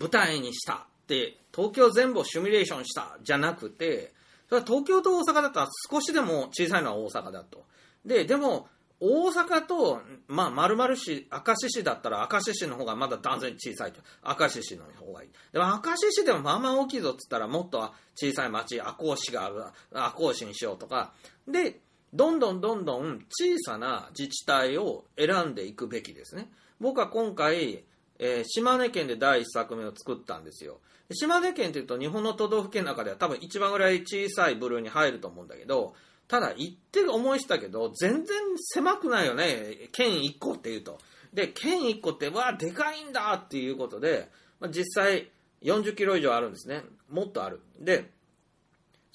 [0.00, 4.12] 舞台にしたって、東京全部をシミュレーションしたじゃなくて、
[4.48, 7.64] それは東京と大阪だったら少しでも小さいのは大阪だと。
[8.06, 8.68] で、でも、
[8.98, 14.00] 大阪と、まあ、丸々市、明石市だったら明石市の方がまだ断然小さいと。
[14.24, 15.28] 明石市の方がいい。
[15.52, 19.62] でも明石市でもまあまあ大きいぞっつったらもっと小さい町、赤穂市がある、
[19.92, 21.12] 赤穂市にしようとか。
[21.46, 21.80] で、
[22.16, 26.48] どんどんどんどん小さな自治体を選んでいくべきですね。
[26.80, 27.84] 僕は今回、
[28.18, 30.80] えー、島根県で第1作目を作ったんですよ。
[31.12, 35.94] 島根県というと日本の都道府県の中では多分一番ぐらい小さい部類に入ると思うんだけど、
[36.26, 39.90] ただ行って思いしたけど、全然狭くないよね。
[39.92, 40.98] 県1個っていうと。
[41.34, 45.28] で、県1個って、わあ、でかいんだっていうことで、まあ、実際
[45.62, 46.82] 40キロ以上あるんですね。
[47.10, 47.60] もっとある。
[47.78, 48.10] で、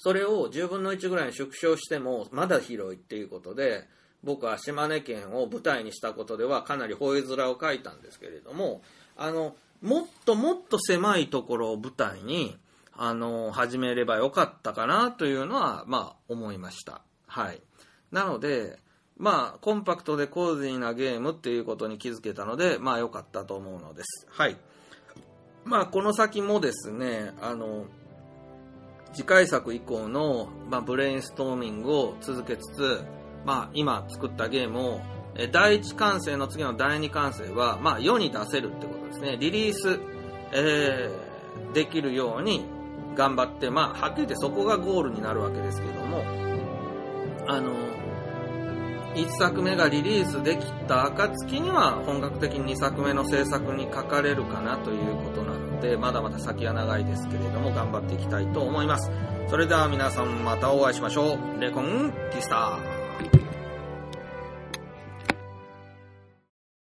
[0.04, 3.88] それを10分の1ぐらいに縮小してもまだ広いっていうことで
[4.24, 8.82] 僕は島根県を舞台にしたことではかなり吠え面を書いたんですけれども
[9.16, 12.58] あのもっともっと狭いところを舞台に
[12.94, 17.02] あの始めればよかったかなというのはまあ思いました。
[17.28, 17.62] はい。
[18.12, 18.80] なので
[19.18, 24.26] まあコンパクトでコーディーなゲームっていうことに気づけたのでまあ良かったと思うのです。
[24.32, 24.58] はい。
[25.64, 27.86] まあこの先もですねあの
[29.14, 33.06] 次回作以降の、まあ、ブレインストーミングを続けつつ、
[33.46, 35.02] まあ、今作ったゲームを、
[35.36, 39.38] え第一完成の次の第二完成は、まあ、世に出せるってことですね。
[39.38, 40.00] リリース、
[40.54, 42.66] えー、できるように、
[43.16, 46.24] 頑張って、まあ、はっきり言ってそこがゴールになるわけですけども、
[47.48, 47.74] あの、
[49.16, 59.12] 1作目がリリースできた暁には本格的に2作目の制作にかかれるかなということなのでで、まだまだ先は長いですけれども、頑張っていきたいと思います。
[59.50, 61.60] それでは皆さんまたお会いしましょう。
[61.60, 62.91] レコンキスター。